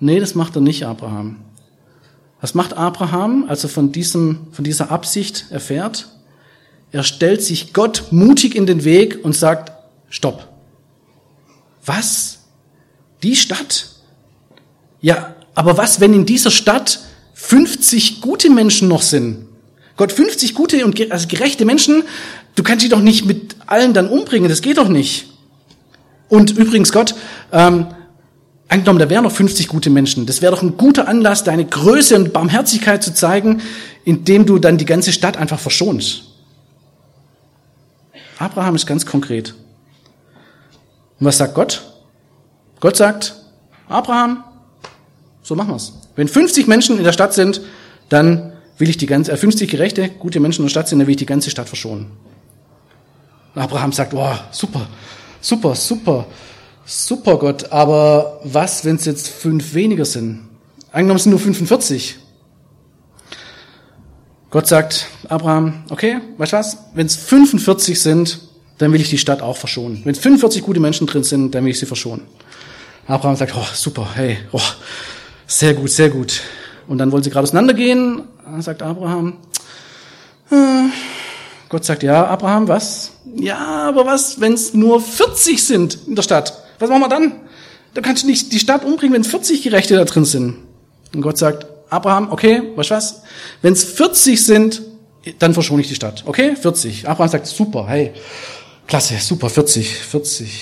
Nee, 0.00 0.20
das 0.20 0.34
macht 0.34 0.56
er 0.56 0.62
nicht, 0.62 0.84
Abraham. 0.84 1.36
Was 2.40 2.54
macht 2.54 2.74
Abraham, 2.76 3.44
als 3.48 3.64
er 3.64 3.70
von, 3.70 3.92
diesem, 3.92 4.46
von 4.52 4.64
dieser 4.64 4.90
Absicht 4.90 5.46
erfährt? 5.50 6.08
Er 6.92 7.02
stellt 7.02 7.42
sich 7.42 7.72
Gott 7.72 8.04
mutig 8.10 8.54
in 8.54 8.66
den 8.66 8.84
Weg 8.84 9.24
und 9.24 9.36
sagt, 9.36 9.72
stopp. 10.08 10.48
Was? 11.84 12.38
Die 13.22 13.36
Stadt? 13.36 13.90
Ja, 15.00 15.34
aber 15.54 15.76
was, 15.76 16.00
wenn 16.00 16.14
in 16.14 16.26
dieser 16.26 16.50
Stadt 16.50 17.00
50 17.34 18.20
gute 18.20 18.50
Menschen 18.50 18.88
noch 18.88 19.02
sind? 19.02 19.49
Gott, 20.00 20.12
50 20.12 20.54
gute 20.54 20.82
und 20.86 21.12
also 21.12 21.28
gerechte 21.28 21.66
Menschen, 21.66 22.04
du 22.54 22.62
kannst 22.62 22.82
die 22.82 22.88
doch 22.88 23.02
nicht 23.02 23.26
mit 23.26 23.56
allen 23.66 23.92
dann 23.92 24.08
umbringen, 24.08 24.48
das 24.48 24.62
geht 24.62 24.78
doch 24.78 24.88
nicht. 24.88 25.26
Und 26.30 26.52
übrigens, 26.52 26.90
Gott, 26.90 27.14
ähm, 27.52 27.86
angenommen, 28.68 28.98
da 28.98 29.10
wären 29.10 29.24
noch 29.24 29.32
50 29.32 29.68
gute 29.68 29.90
Menschen, 29.90 30.24
das 30.24 30.40
wäre 30.40 30.54
doch 30.54 30.62
ein 30.62 30.78
guter 30.78 31.06
Anlass, 31.06 31.44
deine 31.44 31.66
Größe 31.66 32.16
und 32.16 32.32
Barmherzigkeit 32.32 33.04
zu 33.04 33.12
zeigen, 33.12 33.60
indem 34.06 34.46
du 34.46 34.58
dann 34.58 34.78
die 34.78 34.86
ganze 34.86 35.12
Stadt 35.12 35.36
einfach 35.36 35.60
verschonst. 35.60 36.22
Abraham 38.38 38.76
ist 38.76 38.86
ganz 38.86 39.04
konkret. 39.04 39.54
Und 41.18 41.26
was 41.26 41.36
sagt 41.36 41.52
Gott? 41.52 41.82
Gott 42.80 42.96
sagt, 42.96 43.34
Abraham, 43.86 44.44
so 45.42 45.54
machen 45.54 45.72
wir's. 45.72 45.92
Wenn 46.16 46.26
50 46.26 46.68
Menschen 46.68 46.96
in 46.96 47.04
der 47.04 47.12
Stadt 47.12 47.34
sind, 47.34 47.60
dann 48.08 48.49
will 48.80 48.88
ich 48.88 48.96
die 48.96 49.06
ganze, 49.06 49.32
äh, 49.32 49.36
50 49.36 49.70
gerechte, 49.70 50.08
gute 50.08 50.40
Menschen 50.40 50.62
in 50.62 50.66
der 50.66 50.70
Stadt 50.70 50.88
sind, 50.88 50.98
dann 50.98 51.06
will 51.06 51.12
ich 51.12 51.18
die 51.18 51.26
ganze 51.26 51.50
Stadt 51.50 51.68
verschonen. 51.68 52.06
Abraham 53.54 53.92
sagt, 53.92 54.12
wow, 54.12 54.38
super, 54.50 54.88
super, 55.40 55.74
super, 55.74 56.26
super 56.84 57.38
Gott, 57.38 57.70
aber 57.72 58.40
was, 58.44 58.84
wenn 58.84 58.96
es 58.96 59.04
jetzt 59.04 59.28
fünf 59.28 59.74
weniger 59.74 60.04
sind? 60.04 60.48
Angenommen 60.92 61.16
es 61.16 61.24
sind 61.24 61.30
nur 61.30 61.40
45. 61.40 62.16
Gott 64.50 64.66
sagt, 64.66 65.06
Abraham, 65.28 65.84
okay, 65.90 66.18
weißt 66.38 66.52
du 66.52 66.56
was, 66.56 66.78
wenn 66.94 67.06
es 67.06 67.16
45 67.16 68.00
sind, 68.00 68.40
dann 68.78 68.92
will 68.92 69.00
ich 69.00 69.10
die 69.10 69.18
Stadt 69.18 69.42
auch 69.42 69.56
verschonen. 69.56 70.00
Wenn 70.04 70.12
es 70.12 70.18
45 70.20 70.62
gute 70.62 70.80
Menschen 70.80 71.06
drin 71.06 71.22
sind, 71.22 71.54
dann 71.54 71.64
will 71.64 71.70
ich 71.70 71.78
sie 71.78 71.86
verschonen. 71.86 72.22
Abraham 73.06 73.36
sagt, 73.36 73.54
oh, 73.54 73.66
super, 73.74 74.08
hey, 74.14 74.38
oh, 74.52 74.60
sehr 75.46 75.74
gut, 75.74 75.90
sehr 75.90 76.08
gut. 76.08 76.40
Und 76.88 76.98
dann 76.98 77.12
wollen 77.12 77.22
sie 77.22 77.30
gerade 77.30 77.44
auseinandergehen, 77.44 78.22
sagt 78.58 78.82
Abraham, 78.82 79.38
äh, 80.50 80.88
Gott 81.68 81.84
sagt, 81.84 82.02
ja, 82.02 82.26
Abraham, 82.26 82.66
was? 82.66 83.12
Ja, 83.36 83.88
aber 83.88 84.04
was, 84.04 84.40
wenn 84.40 84.54
es 84.54 84.74
nur 84.74 85.00
40 85.00 85.62
sind 85.62 85.98
in 86.08 86.16
der 86.16 86.22
Stadt? 86.22 86.64
Was 86.80 86.90
machen 86.90 87.02
wir 87.02 87.08
dann? 87.08 87.32
Da 87.94 88.00
kannst 88.00 88.24
du 88.24 88.26
nicht 88.26 88.52
die 88.52 88.58
Stadt 88.58 88.84
umbringen, 88.84 89.14
wenn 89.14 89.24
40 89.24 89.62
Gerechte 89.62 89.96
da 89.96 90.04
drin 90.04 90.24
sind. 90.24 90.56
Und 91.14 91.22
Gott 91.22 91.38
sagt, 91.38 91.66
Abraham, 91.88 92.32
okay, 92.32 92.62
weißt 92.74 92.90
du 92.90 92.94
was? 92.94 93.22
Wenn 93.62 93.72
es 93.72 93.84
40 93.84 94.44
sind, 94.44 94.82
dann 95.38 95.54
verschone 95.54 95.82
ich 95.82 95.88
die 95.88 95.94
Stadt. 95.94 96.24
Okay, 96.26 96.56
40. 96.56 97.08
Abraham 97.08 97.30
sagt, 97.30 97.46
super, 97.46 97.86
hey, 97.88 98.12
klasse, 98.86 99.14
super, 99.18 99.50
40, 99.50 99.88
40. 99.88 100.60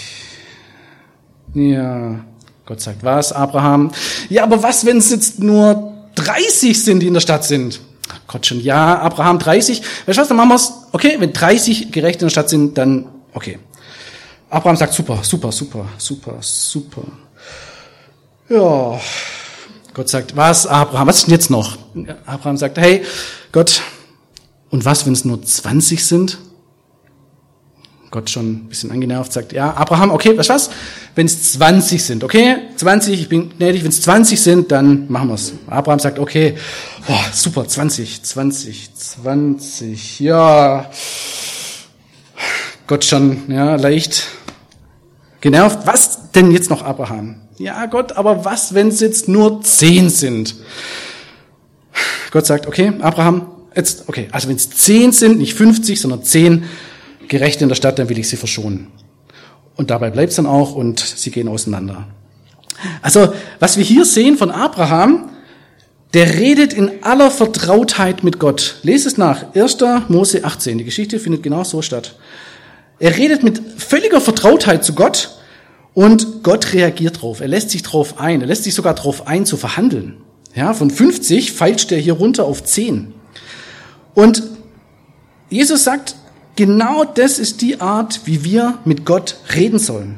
Ja, 1.54 2.24
Gott 2.66 2.80
sagt, 2.80 3.02
was, 3.02 3.32
Abraham? 3.32 3.92
Ja, 4.28 4.42
aber 4.42 4.62
was, 4.62 4.84
wenn 4.84 4.98
es 4.98 5.10
jetzt 5.10 5.38
nur 5.38 5.87
30 6.28 6.84
sind, 6.84 7.00
die 7.00 7.06
in 7.06 7.14
der 7.14 7.20
Stadt 7.20 7.44
sind? 7.44 7.80
Gott 8.26 8.46
schon, 8.46 8.60
ja, 8.60 8.98
Abraham 9.00 9.38
30. 9.38 9.80
Weißt 9.80 10.18
du 10.18 10.22
was, 10.22 10.28
dann 10.28 10.36
machen 10.36 10.50
wir's. 10.50 10.72
Okay, 10.92 11.16
wenn 11.18 11.32
30 11.32 11.90
Gerechte 11.92 12.20
in 12.20 12.26
der 12.26 12.30
Stadt 12.30 12.48
sind, 12.48 12.76
dann 12.76 13.06
okay. 13.34 13.58
Abraham 14.50 14.76
sagt, 14.76 14.94
super, 14.94 15.20
super, 15.22 15.52
super, 15.52 15.86
super, 15.98 16.36
super. 16.40 17.02
Ja, 18.48 18.98
Gott 19.92 20.08
sagt, 20.08 20.36
was, 20.36 20.66
Abraham, 20.66 21.08
was 21.08 21.18
ist 21.18 21.26
denn 21.26 21.34
jetzt 21.34 21.50
noch? 21.50 21.76
Abraham 22.24 22.56
sagt, 22.56 22.78
hey, 22.78 23.04
Gott, 23.52 23.82
und 24.70 24.84
was, 24.84 25.04
wenn 25.04 25.12
es 25.12 25.24
nur 25.24 25.42
20 25.42 26.04
sind? 26.04 26.38
Gott 28.10 28.30
schon 28.30 28.52
ein 28.52 28.68
bisschen 28.68 28.90
angenervt, 28.90 29.32
sagt, 29.32 29.52
ja, 29.52 29.74
Abraham, 29.74 30.10
okay, 30.10 30.30
du 30.30 30.48
was? 30.48 30.70
Wenn 31.14 31.26
es 31.26 31.52
20 31.52 32.02
sind, 32.02 32.24
okay? 32.24 32.56
20, 32.76 33.20
ich 33.20 33.28
bin 33.28 33.50
gnädig, 33.56 33.82
wenn 33.82 33.90
es 33.90 34.00
20 34.00 34.40
sind, 34.40 34.72
dann 34.72 35.10
machen 35.10 35.28
wir's. 35.28 35.52
Abraham 35.66 35.98
sagt, 35.98 36.18
okay, 36.18 36.54
oh, 37.06 37.18
super, 37.32 37.68
20, 37.68 38.22
20, 38.22 38.94
20, 38.94 40.20
ja. 40.20 40.90
Gott 42.86 43.04
schon, 43.04 43.42
ja, 43.48 43.76
leicht 43.76 44.28
genervt. 45.42 45.80
Was 45.84 46.32
denn 46.32 46.50
jetzt 46.50 46.70
noch, 46.70 46.82
Abraham? 46.82 47.36
Ja, 47.58 47.84
Gott, 47.86 48.12
aber 48.12 48.46
was, 48.46 48.72
wenn 48.72 48.88
es 48.88 49.00
jetzt 49.00 49.28
nur 49.28 49.60
zehn 49.60 50.08
sind? 50.08 50.54
Gott 52.30 52.46
sagt, 52.46 52.66
okay, 52.66 52.92
Abraham, 53.00 53.48
jetzt, 53.74 54.08
okay, 54.08 54.28
also 54.32 54.48
wenn 54.48 54.56
es 54.56 54.70
zehn 54.70 55.12
sind, 55.12 55.38
nicht 55.38 55.54
50, 55.54 56.00
sondern 56.00 56.22
zehn 56.22 56.64
Gerechte 57.28 57.64
in 57.64 57.68
der 57.68 57.76
Stadt, 57.76 57.98
dann 57.98 58.08
will 58.08 58.18
ich 58.18 58.28
sie 58.28 58.36
verschonen. 58.36 58.88
Und 59.76 59.90
dabei 59.90 60.10
bleibt 60.10 60.30
es 60.30 60.36
dann 60.36 60.46
auch 60.46 60.74
und 60.74 61.00
sie 61.00 61.30
gehen 61.30 61.48
auseinander. 61.48 62.06
Also, 63.02 63.32
was 63.60 63.76
wir 63.76 63.84
hier 63.84 64.04
sehen 64.04 64.36
von 64.36 64.50
Abraham, 64.50 65.30
der 66.14 66.34
redet 66.34 66.72
in 66.72 67.02
aller 67.02 67.30
Vertrautheit 67.30 68.24
mit 68.24 68.38
Gott. 68.38 68.76
Lest 68.82 69.06
es 69.06 69.18
nach. 69.18 69.54
1. 69.54 69.78
Mose 70.08 70.44
18. 70.44 70.78
Die 70.78 70.84
Geschichte 70.84 71.18
findet 71.18 71.42
genau 71.42 71.64
so 71.64 71.82
statt. 71.82 72.16
Er 72.98 73.16
redet 73.16 73.42
mit 73.42 73.60
völliger 73.76 74.20
Vertrautheit 74.20 74.84
zu 74.84 74.94
Gott 74.94 75.38
und 75.94 76.42
Gott 76.42 76.72
reagiert 76.72 77.22
drauf. 77.22 77.40
Er 77.40 77.48
lässt 77.48 77.70
sich 77.70 77.82
drauf 77.82 78.18
ein. 78.18 78.40
Er 78.40 78.46
lässt 78.46 78.64
sich 78.64 78.74
sogar 78.74 78.94
drauf 78.94 79.26
ein, 79.26 79.44
zu 79.44 79.56
verhandeln. 79.56 80.16
Ja, 80.54 80.72
von 80.72 80.90
50 80.90 81.52
feilscht 81.52 81.92
er 81.92 81.98
hier 81.98 82.14
runter 82.14 82.44
auf 82.44 82.64
10. 82.64 83.12
Und 84.14 84.42
Jesus 85.50 85.84
sagt, 85.84 86.16
genau 86.58 87.04
das 87.04 87.38
ist 87.38 87.62
die 87.62 87.80
Art, 87.80 88.22
wie 88.24 88.42
wir 88.42 88.78
mit 88.84 89.04
Gott 89.04 89.36
reden 89.54 89.78
sollen. 89.78 90.16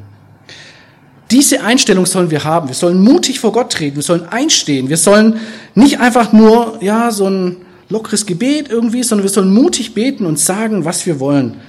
Diese 1.29 1.61
Einstellung 1.61 2.07
sollen 2.07 2.31
wir 2.31 2.43
haben. 2.43 2.67
Wir 2.67 2.73
sollen 2.73 2.99
mutig 2.99 3.39
vor 3.39 3.51
Gott 3.51 3.71
treten. 3.71 3.97
Wir 3.97 4.03
sollen 4.03 4.27
einstehen. 4.27 4.89
Wir 4.89 4.97
sollen 4.97 5.39
nicht 5.75 5.99
einfach 5.99 6.33
nur, 6.33 6.79
ja, 6.81 7.11
so 7.11 7.27
ein 7.27 7.57
lockeres 7.89 8.25
Gebet 8.25 8.69
irgendwie, 8.69 9.03
sondern 9.03 9.23
wir 9.23 9.29
sollen 9.29 9.53
mutig 9.53 9.93
beten 9.93 10.25
und 10.25 10.39
sagen, 10.39 10.83
was 10.83 11.05
wir 11.05 11.19
wollen. 11.19 11.61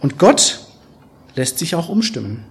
Und 0.00 0.18
Gott 0.18 0.60
lässt 1.36 1.58
sich 1.58 1.74
auch 1.74 1.90
umstimmen. 1.90 2.44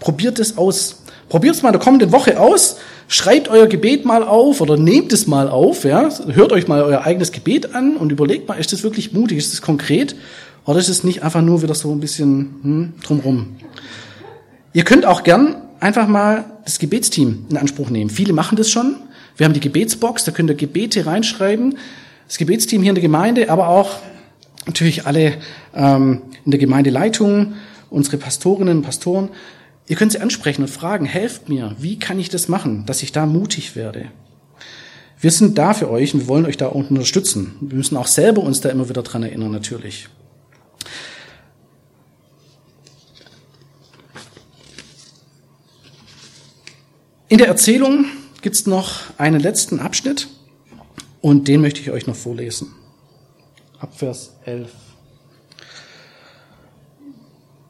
Probiert 0.00 0.38
es 0.38 0.58
aus. 0.58 1.02
Probiert 1.30 1.54
es 1.54 1.62
mal 1.62 1.70
in 1.70 1.74
der 1.74 1.82
kommenden 1.82 2.12
Woche 2.12 2.38
aus. 2.38 2.76
Schreibt 3.08 3.48
euer 3.48 3.68
Gebet 3.68 4.04
mal 4.04 4.22
auf 4.22 4.60
oder 4.60 4.76
nehmt 4.76 5.14
es 5.14 5.26
mal 5.26 5.48
auf. 5.48 5.84
Ja? 5.84 6.10
Hört 6.28 6.52
euch 6.52 6.68
mal 6.68 6.82
euer 6.82 7.04
eigenes 7.04 7.32
Gebet 7.32 7.74
an 7.74 7.96
und 7.96 8.12
überlegt 8.12 8.48
mal, 8.48 8.56
ist 8.56 8.74
das 8.74 8.82
wirklich 8.82 9.14
mutig? 9.14 9.38
Ist 9.38 9.54
das 9.54 9.62
konkret? 9.62 10.14
Oder 10.64 10.78
ist 10.78 10.88
es 10.88 11.04
nicht 11.04 11.22
einfach 11.22 11.42
nur 11.42 11.62
wieder 11.62 11.74
so 11.74 11.92
ein 11.92 12.00
bisschen 12.00 12.54
hm, 12.62 12.92
drumrum? 13.02 13.56
Ihr 14.72 14.84
könnt 14.84 15.04
auch 15.06 15.22
gern 15.22 15.56
einfach 15.80 16.08
mal 16.08 16.44
das 16.64 16.78
Gebetsteam 16.78 17.46
in 17.50 17.56
Anspruch 17.56 17.90
nehmen. 17.90 18.10
Viele 18.10 18.32
machen 18.32 18.56
das 18.56 18.70
schon. 18.70 18.96
Wir 19.36 19.44
haben 19.44 19.52
die 19.52 19.60
Gebetsbox, 19.60 20.24
da 20.24 20.32
könnt 20.32 20.50
ihr 20.50 20.56
Gebete 20.56 21.06
reinschreiben. 21.06 21.78
Das 22.26 22.38
Gebetsteam 22.38 22.82
hier 22.82 22.90
in 22.90 22.94
der 22.94 23.02
Gemeinde, 23.02 23.50
aber 23.50 23.68
auch 23.68 23.98
natürlich 24.66 25.06
alle 25.06 25.34
ähm, 25.74 26.22
in 26.44 26.50
der 26.50 26.60
Gemeindeleitung, 26.60 27.54
unsere 27.90 28.16
Pastorinnen 28.16 28.78
und 28.78 28.82
Pastoren. 28.82 29.28
Ihr 29.86 29.96
könnt 29.96 30.12
sie 30.12 30.20
ansprechen 30.20 30.62
und 30.62 30.68
fragen, 30.68 31.04
helft 31.04 31.48
mir, 31.48 31.76
wie 31.78 31.98
kann 31.98 32.18
ich 32.18 32.30
das 32.30 32.48
machen, 32.48 32.86
dass 32.86 33.02
ich 33.02 33.12
da 33.12 33.26
mutig 33.26 33.76
werde? 33.76 34.06
Wir 35.20 35.30
sind 35.30 35.58
da 35.58 35.74
für 35.74 35.90
euch 35.90 36.14
und 36.14 36.20
wir 36.20 36.28
wollen 36.28 36.46
euch 36.46 36.56
da 36.56 36.66
unterstützen. 36.66 37.56
Wir 37.60 37.76
müssen 37.76 37.96
auch 37.96 38.06
selber 38.06 38.42
uns 38.42 38.60
da 38.60 38.70
immer 38.70 38.88
wieder 38.88 39.02
dran 39.02 39.22
erinnern, 39.22 39.50
natürlich. 39.50 40.08
In 47.34 47.38
der 47.38 47.48
Erzählung 47.48 48.04
gibt 48.42 48.54
es 48.54 48.64
noch 48.64 49.00
einen 49.18 49.40
letzten 49.40 49.80
Abschnitt 49.80 50.28
und 51.20 51.48
den 51.48 51.62
möchte 51.62 51.80
ich 51.80 51.90
euch 51.90 52.06
noch 52.06 52.14
vorlesen. 52.14 52.68
Ab 53.80 53.92
Vers 53.96 54.36
11. 54.44 54.70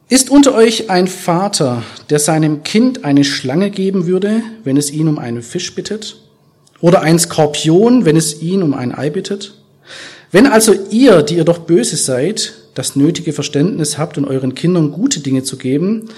Ist 0.07 0.29
unter 0.29 0.53
euch 0.53 0.91
ein 0.91 1.07
Vater, 1.07 1.81
der 2.11 2.19
seinem 2.19 2.61
Kind 2.61 3.05
eine 3.05 3.23
Schlange 3.23 3.71
geben 3.71 4.05
würde, 4.05 4.43
wenn 4.63 4.77
es 4.77 4.91
ihn 4.91 5.07
um 5.07 5.17
einen 5.17 5.41
Fisch 5.41 5.73
bittet? 5.73 6.17
Oder 6.79 7.01
ein 7.01 7.17
Skorpion, 7.17 8.05
wenn 8.05 8.17
es 8.17 8.43
ihn 8.43 8.61
um 8.61 8.75
ein 8.75 8.93
Ei 8.93 9.09
bittet? 9.09 9.55
Wenn 10.31 10.45
also 10.45 10.75
ihr, 10.91 11.23
die 11.23 11.37
ihr 11.37 11.43
doch 11.43 11.57
böse 11.57 11.95
seid, 11.95 12.53
das 12.75 12.95
nötige 12.95 13.33
Verständnis 13.33 13.97
habt, 13.97 14.19
um 14.19 14.25
euren 14.25 14.53
Kindern 14.53 14.91
gute 14.91 15.21
Dinge 15.21 15.41
zu 15.41 15.57
geben, 15.57 16.09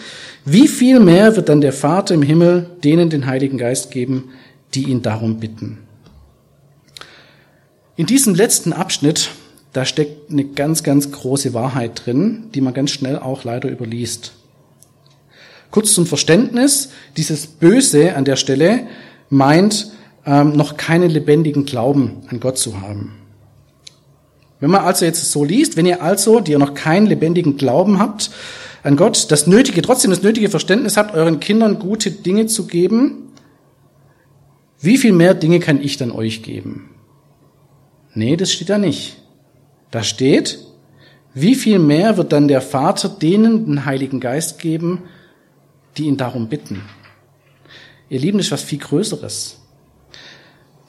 wie 0.50 0.70
viel 0.70 1.02
mehr 1.02 1.36
wird 1.36 1.50
dann 1.50 1.60
der 1.60 1.74
Vater 1.74 2.14
im 2.14 2.22
Himmel 2.22 2.70
denen 2.82 3.10
den 3.10 3.26
Heiligen 3.26 3.58
Geist 3.58 3.92
geben, 3.92 4.30
die 4.74 4.84
ihn 4.84 5.02
darum 5.02 5.42
bitten? 5.42 5.80
In 7.98 8.06
diesem 8.06 8.34
letzten 8.34 8.72
Abschnitt, 8.72 9.32
da 9.74 9.84
steckt 9.84 10.32
eine 10.32 10.46
ganz, 10.46 10.84
ganz 10.84 11.12
große 11.12 11.54
Wahrheit 11.54 12.06
drin, 12.06 12.46
die 12.56 12.62
man 12.62 12.74
ganz 12.74 12.92
schnell 12.92 13.20
auch 13.20 13.44
leider 13.44 13.70
überliest. 13.70 14.32
Kurz 15.70 15.94
zum 15.94 16.06
Verständnis, 16.06 16.92
dieses 17.18 17.46
Böse 17.46 18.16
an 18.16 18.24
der 18.24 18.38
Stelle 18.38 18.88
meint, 19.30 19.92
ähm, 20.26 20.54
noch 20.54 20.78
keinen 20.78 21.10
lebendigen 21.10 21.66
Glauben 21.66 22.22
an 22.30 22.40
Gott 22.40 22.58
zu 22.58 22.80
haben. 22.80 23.16
Wenn 24.62 24.72
man 24.72 24.86
also 24.86 25.04
jetzt 25.04 25.30
so 25.30 25.44
liest, 25.44 25.76
wenn 25.76 25.86
ihr 25.86 26.02
also, 26.02 26.40
die 26.40 26.54
ihr 26.54 26.60
noch 26.60 26.74
keinen 26.74 27.06
lebendigen 27.06 27.58
Glauben 27.58 28.00
habt 28.00 28.32
an 28.84 28.96
Gott, 28.96 29.32
das 29.32 29.48
nötige, 29.48 29.82
trotzdem 29.82 30.12
das 30.12 30.24
nötige 30.24 30.50
Verständnis 30.50 30.98
habt, 30.98 31.13
euren 31.13 31.40
Kindern 31.40 31.80
gute 31.80 32.12
Dinge 32.12 32.48
zu 32.48 32.68
geben, 32.68 33.28
wie 34.80 34.98
viel 34.98 35.12
mehr 35.12 35.34
Dinge 35.34 35.60
kann 35.60 35.82
ich 35.82 35.98
dann 35.98 36.12
euch 36.12 36.44
geben? 36.44 36.92
Nee, 38.13 38.38
das 38.38 38.52
steht 38.52 38.70
da 38.70 38.78
nicht. 38.78 39.18
Da 39.92 40.04
steht, 40.04 40.60
wie 41.34 41.56
viel 41.56 41.80
mehr 41.80 42.18
wird 42.18 42.32
dann 42.32 42.48
der 42.48 42.62
Vater 42.62 43.10
denen 43.10 43.66
den 43.66 43.86
Heiligen 43.86 44.20
Geist 44.20 44.60
geben, 44.60 45.04
die 45.98 46.06
ihn 46.06 46.18
darum 46.18 46.50
bitten? 46.50 46.84
Ihr 48.10 48.20
Lieben, 48.20 48.38
das 48.38 48.48
ist 48.48 48.52
was 48.52 48.63
viel 48.63 48.80
Größeres. 48.80 49.60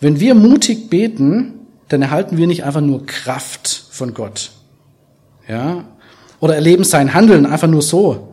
Wenn 0.00 0.20
wir 0.20 0.34
mutig 0.34 0.90
beten, 0.90 1.66
dann 1.88 2.02
erhalten 2.02 2.36
wir 2.36 2.46
nicht 2.46 2.64
einfach 2.64 2.80
nur 2.80 3.06
Kraft 3.06 3.68
von 3.90 4.14
Gott. 4.14 4.52
Ja? 5.48 5.84
Oder 6.40 6.54
erleben 6.54 6.84
sein 6.84 7.14
Handeln 7.14 7.46
einfach 7.46 7.68
nur 7.68 7.82
so. 7.82 8.28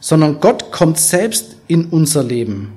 Sondern 0.00 0.40
Gott 0.40 0.72
kommt 0.72 0.98
selbst 0.98 1.56
in 1.68 1.86
unser 1.86 2.24
Leben. 2.24 2.72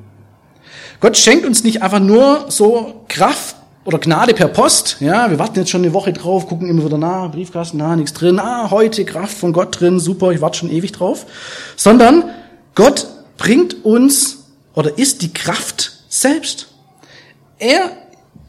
Gott 0.99 1.17
schenkt 1.17 1.45
uns 1.45 1.63
nicht 1.63 1.81
einfach 1.81 1.99
nur 1.99 2.45
so 2.49 3.05
Kraft 3.07 3.55
oder 3.83 3.99
Gnade 3.99 4.33
per 4.33 4.47
Post. 4.47 4.97
Ja, 4.99 5.29
wir 5.29 5.39
warten 5.39 5.59
jetzt 5.59 5.69
schon 5.69 5.83
eine 5.83 5.93
Woche 5.93 6.13
drauf, 6.13 6.47
gucken 6.47 6.67
immer 6.67 6.85
wieder 6.85 6.97
nach, 6.97 7.31
Briefkasten, 7.31 7.77
na, 7.77 7.95
nichts 7.95 8.13
drin. 8.13 8.39
Ah, 8.39 8.71
heute 8.71 9.05
Kraft 9.05 9.37
von 9.37 9.53
Gott 9.53 9.79
drin, 9.79 9.99
super, 9.99 10.31
ich 10.31 10.41
warte 10.41 10.57
schon 10.59 10.71
ewig 10.71 10.91
drauf. 10.91 11.25
Sondern 11.75 12.23
Gott 12.73 13.07
bringt 13.37 13.85
uns 13.85 14.45
oder 14.73 14.97
ist 14.97 15.21
die 15.21 15.33
Kraft 15.33 16.03
selbst. 16.09 16.67
Er 17.59 17.91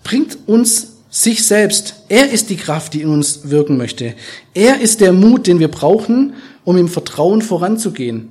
bringt 0.03 0.39
uns 0.47 0.96
sich 1.17 1.47
selbst. 1.47 1.95
Er 2.11 2.31
ist 2.31 2.51
die 2.51 2.57
Kraft, 2.57 2.93
die 2.93 3.01
in 3.01 3.09
uns 3.09 3.49
wirken 3.49 3.79
möchte. 3.79 4.15
Er 4.53 4.81
ist 4.81 5.01
der 5.01 5.15
Mut, 5.15 5.47
den 5.47 5.61
wir 5.61 5.71
brauchen, 5.71 6.35
um 6.63 6.77
im 6.77 6.89
Vertrauen 6.89 7.41
voranzugehen. 7.41 8.29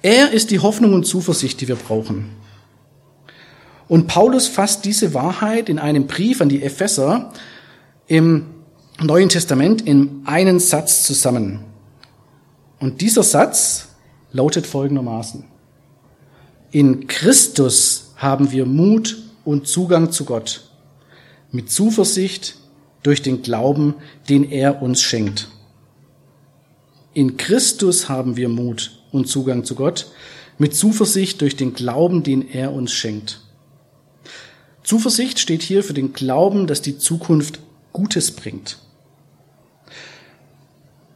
Er 0.00 0.30
ist 0.30 0.50
die 0.50 0.58
Hoffnung 0.58 0.94
und 0.94 1.04
Zuversicht, 1.04 1.60
die 1.60 1.68
wir 1.68 1.76
brauchen. 1.76 2.30
Und 3.88 4.06
Paulus 4.06 4.48
fasst 4.48 4.86
diese 4.86 5.12
Wahrheit 5.12 5.68
in 5.68 5.78
einem 5.78 6.06
Brief 6.06 6.40
an 6.40 6.48
die 6.48 6.62
Epheser 6.62 7.30
im 8.06 8.46
Neuen 9.02 9.28
Testament 9.28 9.82
in 9.82 10.22
einen 10.24 10.60
Satz 10.60 11.02
zusammen. 11.02 11.60
Und 12.80 13.02
dieser 13.02 13.22
Satz 13.22 13.88
lautet 14.32 14.66
folgendermaßen. 14.66 15.44
In 16.70 17.06
Christus 17.06 18.14
haben 18.16 18.50
wir 18.50 18.64
Mut 18.64 19.18
und 19.44 19.68
Zugang 19.68 20.10
zu 20.10 20.24
Gott 20.24 20.70
mit 21.54 21.70
Zuversicht 21.70 22.56
durch 23.04 23.22
den 23.22 23.42
Glauben, 23.42 23.94
den 24.28 24.50
er 24.50 24.82
uns 24.82 25.00
schenkt. 25.00 25.48
In 27.14 27.36
Christus 27.36 28.08
haben 28.08 28.36
wir 28.36 28.48
Mut 28.48 28.98
und 29.12 29.28
Zugang 29.28 29.64
zu 29.64 29.76
Gott 29.76 30.10
mit 30.58 30.74
Zuversicht 30.74 31.40
durch 31.40 31.54
den 31.54 31.72
Glauben, 31.72 32.24
den 32.24 32.48
er 32.50 32.72
uns 32.72 32.92
schenkt. 32.92 33.40
Zuversicht 34.82 35.38
steht 35.38 35.62
hier 35.62 35.84
für 35.84 35.94
den 35.94 36.12
Glauben, 36.12 36.66
dass 36.66 36.82
die 36.82 36.98
Zukunft 36.98 37.60
Gutes 37.92 38.32
bringt. 38.32 38.78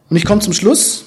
Und 0.09 0.17
ich 0.17 0.25
komme 0.25 0.41
zum 0.41 0.53
Schluss. 0.53 1.07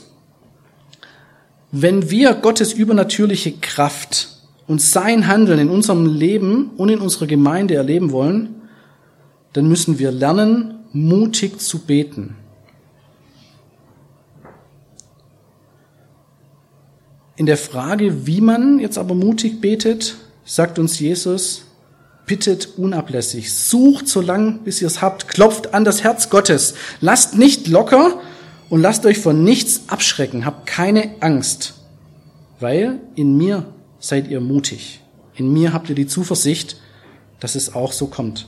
Wenn 1.71 2.09
wir 2.09 2.33
Gottes 2.33 2.73
übernatürliche 2.73 3.53
Kraft 3.53 4.37
und 4.67 4.81
sein 4.81 5.27
Handeln 5.27 5.59
in 5.59 5.69
unserem 5.69 6.05
Leben 6.05 6.71
und 6.75 6.89
in 6.89 6.99
unserer 6.99 7.27
Gemeinde 7.27 7.75
erleben 7.75 8.11
wollen, 8.11 8.60
dann 9.53 9.67
müssen 9.67 9.99
wir 9.99 10.11
lernen, 10.11 10.79
mutig 10.93 11.59
zu 11.59 11.79
beten. 11.79 12.35
In 17.35 17.45
der 17.45 17.57
Frage, 17.57 18.27
wie 18.27 18.41
man 18.41 18.79
jetzt 18.79 18.97
aber 18.97 19.15
mutig 19.15 19.61
betet, 19.61 20.15
sagt 20.45 20.77
uns 20.77 20.99
Jesus, 20.99 21.63
bittet 22.25 22.77
unablässig, 22.77 23.53
sucht 23.53 24.07
so 24.07 24.21
lang, 24.21 24.59
bis 24.59 24.81
ihr 24.81 24.87
es 24.87 25.01
habt, 25.01 25.27
klopft 25.27 25.73
an 25.73 25.83
das 25.83 26.03
Herz 26.03 26.29
Gottes, 26.29 26.75
lasst 26.99 27.37
nicht 27.37 27.67
locker 27.67 28.21
und 28.69 28.81
lasst 28.81 29.05
euch 29.05 29.17
von 29.17 29.43
nichts 29.43 29.83
abschrecken, 29.87 30.45
habt 30.45 30.67
keine 30.67 31.15
Angst, 31.21 31.73
weil 32.59 32.99
in 33.15 33.37
mir 33.37 33.65
seid 33.99 34.29
ihr 34.29 34.39
mutig, 34.39 35.01
in 35.35 35.51
mir 35.51 35.73
habt 35.73 35.89
ihr 35.89 35.95
die 35.95 36.07
Zuversicht, 36.07 36.77
dass 37.39 37.55
es 37.55 37.73
auch 37.73 37.91
so 37.91 38.07
kommt. 38.07 38.47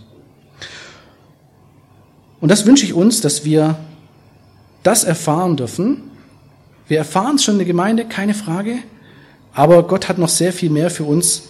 Und 2.43 2.49
das 2.49 2.65
wünsche 2.65 2.83
ich 2.83 2.93
uns, 2.93 3.21
dass 3.21 3.45
wir 3.45 3.77
das 4.83 5.05
erfahren 5.05 5.55
dürfen. 5.55 6.11
Wir 6.89 6.97
erfahren 6.97 7.37
es 7.37 7.45
schon 7.45 7.53
in 7.53 7.59
der 7.59 7.67
Gemeinde, 7.67 8.03
keine 8.03 8.33
Frage, 8.33 8.79
aber 9.53 9.83
Gott 9.83 10.09
hat 10.09 10.17
noch 10.17 10.27
sehr 10.27 10.51
viel 10.51 10.69
mehr 10.69 10.91
für 10.91 11.05
uns 11.05 11.43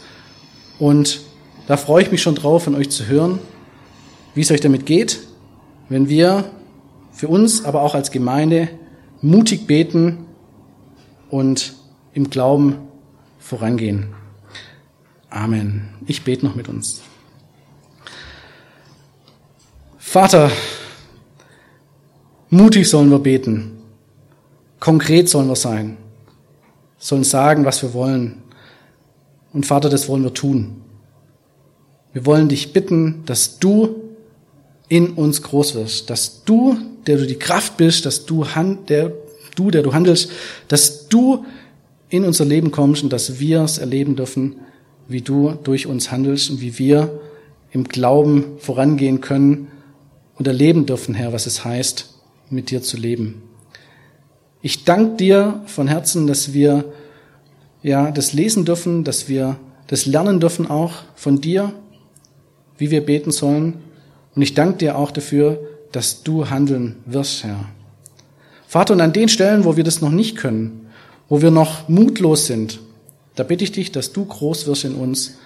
und 0.78 1.22
da 1.66 1.78
freue 1.78 2.04
ich 2.04 2.12
mich 2.12 2.22
schon 2.22 2.36
drauf, 2.36 2.66
von 2.66 2.76
euch 2.76 2.92
zu 2.92 3.08
hören, 3.08 3.40
wie 4.36 4.42
es 4.42 4.52
euch 4.52 4.62
damit 4.62 4.86
geht, 4.86 5.22
wenn 5.90 6.10
wir 6.10 6.52
für 7.12 7.28
uns, 7.28 7.66
aber 7.66 7.82
auch 7.82 7.96
als 7.96 8.12
Gemeinde 8.12 8.70
mutig 9.20 9.66
beten 9.66 10.28
und 11.32 11.74
im 12.14 12.30
Glauben 12.30 12.76
vorangehen. 13.40 14.14
Amen. 15.32 15.90
Ich 16.06 16.22
bete 16.24 16.46
noch 16.46 16.54
mit 16.54 16.68
uns. 16.68 17.02
Vater, 19.98 20.52
mutig 22.54 22.90
sollen 22.90 23.10
wir 23.10 23.20
beten. 23.20 23.72
Konkret 24.80 25.30
sollen 25.30 25.48
wir 25.48 25.56
sein. 25.56 25.98
Sollen 26.98 27.24
sagen, 27.24 27.66
was 27.66 27.82
wir 27.82 27.94
wollen. 27.94 28.44
Und 29.54 29.66
Vater, 29.66 29.90
das 29.90 30.08
wollen 30.08 30.24
wir 30.24 30.34
tun. 30.34 30.82
Wir 32.12 32.26
wollen 32.26 32.50
dich 32.50 32.74
bitten, 32.74 33.24
dass 33.26 33.60
du 33.60 33.96
in 34.88 35.12
uns 35.12 35.42
groß 35.42 35.76
wirst, 35.76 36.10
dass 36.10 36.44
du, 36.44 36.78
der 37.08 37.18
du 37.18 37.26
die 37.26 37.40
Kraft 37.40 37.78
bist, 37.78 38.06
dass 38.06 38.26
du, 38.26 38.46
der, 38.88 39.12
du, 39.56 39.72
der 39.72 39.82
du 39.82 39.94
handelst, 39.94 40.30
dass 40.68 41.08
du 41.08 41.46
in 42.10 42.26
unser 42.26 42.46
Leben 42.46 42.70
kommst 42.72 43.04
und 43.04 43.12
dass 43.12 43.40
wir 43.40 43.62
es 43.62 43.80
erleben 43.80 44.16
dürfen, 44.16 44.58
wie 45.08 45.22
du 45.22 45.54
durch 45.64 45.88
uns 45.88 46.12
handelst 46.12 46.52
und 46.52 46.62
wie 46.62 46.78
wir 46.78 47.20
im 47.72 47.86
Glauben 47.86 48.60
vorangehen 48.60 49.20
können 49.20 49.70
und 50.36 50.48
erleben 50.48 50.86
dürfen, 50.86 51.16
Herr, 51.16 51.34
was 51.34 51.48
es 51.48 51.66
heißt, 51.66 52.13
mit 52.54 52.72
dir 52.72 52.82
zu 52.82 52.98
leben. 52.98 53.44
Ich 54.62 54.86
danke 54.86 55.18
dir 55.18 55.62
von 55.66 55.88
Herzen, 55.88 56.28
dass 56.28 56.54
wir 56.54 56.86
ja 57.82 58.12
das 58.12 58.34
lesen 58.34 58.66
dürfen, 58.66 59.04
dass 59.04 59.28
wir 59.28 59.58
das 59.88 60.06
lernen 60.06 60.40
dürfen 60.40 60.70
auch 60.70 61.04
von 61.16 61.42
dir 61.42 61.74
wie 62.78 62.92
wir 62.92 63.06
beten 63.06 63.32
sollen. 63.32 63.76
Und 64.36 64.42
ich 64.42 64.54
danke 64.54 64.78
dir 64.80 64.98
auch 64.98 65.12
dafür, 65.12 65.60
dass 65.92 66.24
du 66.24 66.50
handeln 66.50 66.98
wirst, 67.06 67.44
Herr. 67.44 67.66
Vater, 68.68 68.94
und 68.94 69.02
an 69.02 69.14
den 69.14 69.30
Stellen, 69.30 69.66
wo 69.66 69.78
wir 69.78 69.84
das 69.84 70.02
noch 70.02 70.10
nicht 70.10 70.36
können, 70.36 70.88
wo 71.30 71.42
wir 71.42 71.52
noch 71.52 71.88
mutlos 71.88 72.48
sind, 72.48 72.80
da 73.36 73.44
bitte 73.44 73.64
ich 73.64 73.72
dich, 73.72 73.92
dass 73.92 74.12
du 74.12 74.26
groß 74.26 74.68
wirst 74.68 74.86
in 74.86 74.96
uns, 74.96 75.38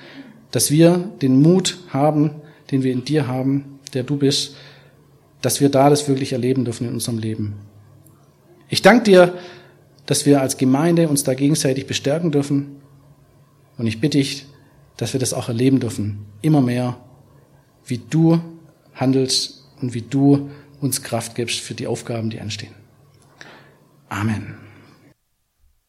dass 0.51 0.71
wir 0.71 0.97
den 1.21 1.41
Mut 1.41 1.77
haben, 1.89 2.31
den 2.71 2.83
wir 2.83 2.91
in 2.93 3.03
dir 3.03 3.27
haben, 3.27 3.79
der 3.93 4.03
du 4.03 4.17
bist, 4.17 4.55
dass 5.41 5.61
wir 5.61 5.69
da 5.69 5.89
das 5.89 6.07
wirklich 6.07 6.33
erleben 6.33 6.65
dürfen 6.65 6.87
in 6.87 6.93
unserem 6.93 7.17
Leben. 7.17 7.55
Ich 8.69 8.81
danke 8.81 9.03
dir, 9.03 9.33
dass 10.05 10.25
wir 10.25 10.41
als 10.41 10.57
Gemeinde 10.57 11.07
uns 11.07 11.23
da 11.23 11.33
gegenseitig 11.33 11.85
bestärken 11.85 12.31
dürfen. 12.31 12.77
Und 13.77 13.87
ich 13.87 14.01
bitte 14.01 14.17
dich, 14.17 14.45
dass 14.95 15.13
wir 15.13 15.19
das 15.19 15.33
auch 15.33 15.47
erleben 15.47 15.79
dürfen, 15.79 16.25
immer 16.41 16.61
mehr 16.61 16.97
wie 17.85 17.99
du 17.99 18.41
handelst 18.95 19.65
und 19.81 19.93
wie 19.93 20.01
du 20.01 20.49
uns 20.81 21.03
Kraft 21.03 21.35
gibst 21.35 21.59
für 21.59 21.75
die 21.75 21.87
Aufgaben, 21.87 22.29
die 22.29 22.39
anstehen. 22.39 22.73
Amen. 24.09 24.66